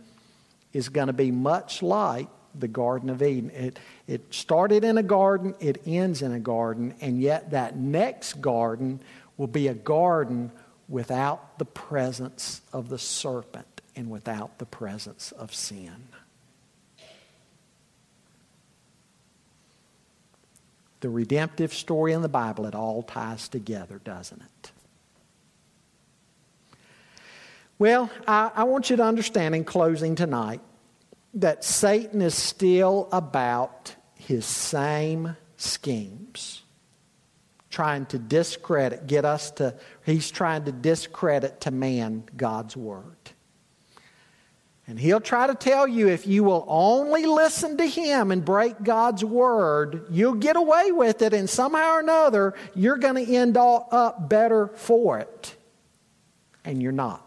is 0.72 0.88
going 0.88 1.08
to 1.08 1.14
be 1.14 1.32
much 1.32 1.84
like 1.84 2.30
the 2.58 2.70
Garden 2.70 3.10
of 3.10 3.22
Eden. 3.22 3.50
It, 3.50 3.78
it 4.08 4.34
started 4.34 4.84
in 4.84 4.98
a 4.98 5.04
garden, 5.04 5.56
it 5.60 5.82
ends 5.86 6.22
in 6.22 6.32
a 6.32 6.40
garden, 6.40 6.94
and 7.02 7.20
yet 7.20 7.52
that 7.52 7.76
next 7.76 8.40
garden 8.42 9.00
will 9.38 9.48
be 9.48 9.68
a 9.68 9.74
garden 9.74 10.52
without 10.88 11.58
the 11.58 11.66
presence 11.66 12.62
of 12.72 12.90
the 12.90 13.00
serpent 13.00 13.82
and 13.96 14.10
without 14.10 14.60
the 14.60 14.66
presence 14.66 15.32
of 15.32 15.54
sin. 15.54 16.08
The 21.00 21.10
redemptive 21.10 21.74
story 21.74 22.14
in 22.14 22.22
the 22.22 22.30
Bible, 22.30 22.66
it 22.66 22.76
all 22.76 23.04
ties 23.04 23.48
together, 23.48 24.00
doesn't 24.04 24.42
it? 24.42 24.72
Well, 27.78 28.10
I, 28.28 28.52
I 28.56 28.64
want 28.64 28.90
you 28.90 28.96
to 28.96 29.04
understand 29.04 29.54
in 29.54 29.66
closing 29.66 30.16
tonight 30.16 30.62
that 31.36 31.64
Satan 31.64 32.22
is 32.22 32.34
still 32.34 33.10
about 33.12 33.96
his 34.16 34.46
same 34.46 35.36
schemes. 35.58 36.64
Trying 37.70 38.06
to 38.08 38.18
discredit, 38.18 39.06
get 39.06 39.26
us 39.26 39.52
to, 39.52 39.76
he's 40.06 40.32
trying 40.32 40.64
to 40.64 40.72
discredit 40.72 41.62
to 41.62 41.72
man 41.72 42.24
God's 42.38 42.78
word. 42.78 43.18
And 44.88 45.00
he'll 45.00 45.20
try 45.20 45.48
to 45.48 45.56
tell 45.56 45.88
you 45.88 46.08
if 46.08 46.28
you 46.28 46.44
will 46.44 46.64
only 46.68 47.26
listen 47.26 47.78
to 47.78 47.86
him 47.86 48.32
and 48.32 48.46
break 48.46 48.82
God's 48.84 49.26
word, 49.26 50.06
you'll 50.12 50.36
get 50.36 50.56
away 50.56 50.92
with 50.92 51.22
it, 51.22 51.34
and 51.34 51.50
somehow 51.50 51.96
or 51.96 52.00
another, 52.00 52.54
you're 52.76 52.98
going 52.98 53.26
to 53.26 53.36
end 53.36 53.58
all 53.58 53.90
up 53.92 54.30
better 54.30 54.68
for 54.68 55.20
it. 55.20 55.56
And 56.64 56.82
you're 56.82 56.92
not. 56.92 57.25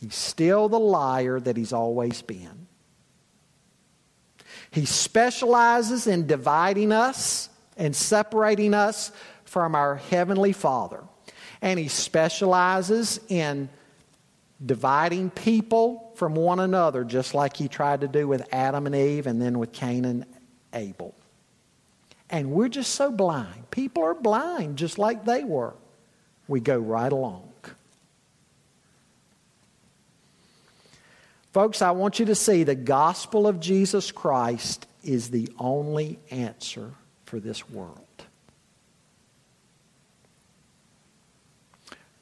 He's 0.00 0.14
still 0.14 0.68
the 0.68 0.78
liar 0.78 1.40
that 1.40 1.56
he's 1.56 1.72
always 1.72 2.22
been. 2.22 2.66
He 4.70 4.84
specializes 4.84 6.06
in 6.06 6.26
dividing 6.26 6.92
us 6.92 7.48
and 7.76 7.94
separating 7.94 8.74
us 8.74 9.10
from 9.44 9.74
our 9.74 9.96
Heavenly 9.96 10.52
Father. 10.52 11.02
And 11.60 11.78
he 11.78 11.88
specializes 11.88 13.18
in 13.28 13.68
dividing 14.64 15.30
people 15.30 16.12
from 16.16 16.34
one 16.34 16.60
another, 16.60 17.04
just 17.04 17.34
like 17.34 17.56
he 17.56 17.68
tried 17.68 18.02
to 18.02 18.08
do 18.08 18.28
with 18.28 18.46
Adam 18.52 18.86
and 18.86 18.94
Eve 18.94 19.26
and 19.26 19.40
then 19.40 19.58
with 19.58 19.72
Cain 19.72 20.04
and 20.04 20.26
Abel. 20.72 21.14
And 22.30 22.50
we're 22.50 22.68
just 22.68 22.94
so 22.94 23.10
blind. 23.10 23.70
People 23.70 24.04
are 24.04 24.14
blind 24.14 24.76
just 24.76 24.98
like 24.98 25.24
they 25.24 25.44
were. 25.44 25.74
We 26.46 26.60
go 26.60 26.78
right 26.78 27.10
along. 27.10 27.47
Folks, 31.58 31.82
I 31.82 31.90
want 31.90 32.20
you 32.20 32.26
to 32.26 32.36
see 32.36 32.62
the 32.62 32.76
gospel 32.76 33.48
of 33.48 33.58
Jesus 33.58 34.12
Christ 34.12 34.86
is 35.02 35.30
the 35.30 35.50
only 35.58 36.20
answer 36.30 36.92
for 37.24 37.40
this 37.40 37.68
world. 37.68 37.98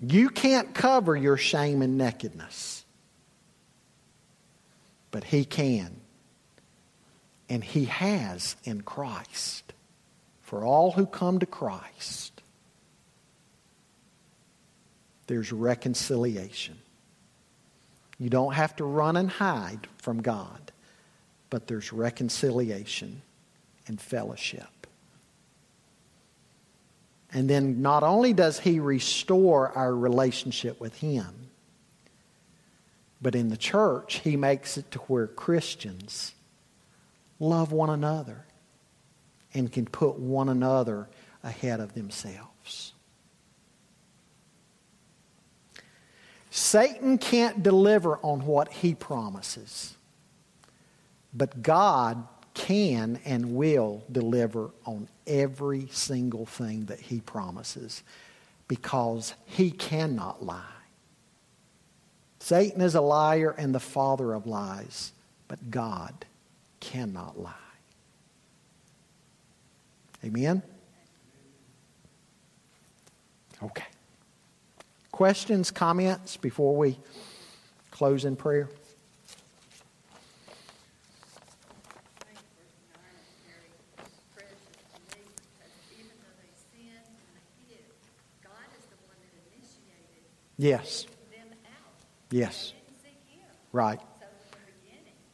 You 0.01 0.31
can't 0.31 0.75
cover 0.75 1.15
your 1.15 1.37
shame 1.37 1.83
and 1.83 1.99
nakedness, 1.99 2.87
but 5.11 5.23
He 5.23 5.45
can. 5.45 5.95
And 7.51 7.63
he 7.63 7.85
has 7.85 8.57
in 8.65 8.81
Christ 8.81 9.75
for 10.41 10.65
all 10.65 10.93
who 10.93 11.05
come 11.05 11.41
to 11.41 11.47
Christ. 11.47 12.41
There's 15.27 15.53
reconciliation. 15.53 16.79
You 18.19 18.31
don't 18.31 18.55
have 18.55 18.77
to 18.77 18.85
run 18.85 19.17
and 19.17 19.31
hide 19.31 19.87
from 19.99 20.23
God, 20.23 20.73
but 21.51 21.67
there's 21.67 21.93
reconciliation 21.93 23.23
and 23.87 24.01
fellowship. 24.01 24.87
And 27.33 27.51
then 27.51 27.83
not 27.83 28.03
only 28.03 28.33
does 28.33 28.59
he 28.61 28.81
restore 28.81 29.71
our 29.73 29.95
relationship 29.95 30.81
with 30.81 30.95
him, 30.97 31.51
but 33.21 33.35
in 33.35 33.49
the 33.49 33.57
church, 33.57 34.21
he 34.21 34.37
makes 34.37 34.79
it 34.79 34.91
to 34.93 34.99
where 35.01 35.27
Christians 35.27 36.35
love 37.39 37.73
one 37.73 37.91
another 37.91 38.45
and 39.53 39.71
can 39.71 39.87
put 39.87 40.19
one 40.19 40.49
another 40.49 41.09
ahead 41.43 41.81
of 41.81 41.95
themselves. 41.95 42.93
Satan 46.57 47.19
can't 47.19 47.63
deliver 47.63 48.17
on 48.23 48.47
what 48.47 48.73
he 48.73 48.95
promises, 48.95 49.95
but 51.35 51.63
God 51.63 52.27
can 52.55 53.21
and 53.27 53.55
will 53.55 54.03
deliver 54.11 54.71
on 54.87 55.07
every 55.27 55.87
single 55.91 56.47
thing 56.47 56.87
that 56.87 56.99
he 56.99 57.21
promises 57.21 58.03
because 58.69 59.35
he 59.45 59.71
cannot 59.71 60.43
lie. 60.43 60.63
Satan 62.39 62.81
is 62.81 62.95
a 62.95 63.03
liar 63.03 63.55
and 63.59 63.75
the 63.75 63.79
father 63.79 64.33
of 64.33 64.47
lies, 64.47 65.13
but 65.49 65.71
God 65.71 66.25
cannot 66.81 67.39
lie. 67.39 67.53
Amen? 70.25 70.63
Okay. 73.63 73.85
Questions, 75.17 75.71
comments 75.71 76.37
before 76.37 76.77
we 76.77 76.99
close 77.91 78.27
in 78.27 78.37
prayer? 78.37 78.69
Yes. 90.59 91.07
Yes. 92.31 92.75
Right. 93.73 93.99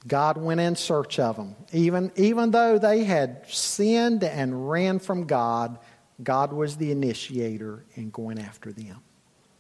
God 0.07 0.37
went 0.37 0.61
in 0.61 0.77
search 0.77 1.19
of 1.19 1.35
them. 1.35 1.57
Even, 1.73 2.13
even 2.15 2.53
though 2.53 2.79
they 2.79 3.03
had 3.03 3.51
sinned 3.51 4.23
and 4.23 4.71
ran 4.71 5.01
from 5.01 5.25
God, 5.25 5.81
God 6.23 6.53
was 6.53 6.77
the 6.77 6.93
initiator 6.93 7.85
in 7.97 8.11
going 8.11 8.39
after 8.39 8.71
them. 8.71 9.03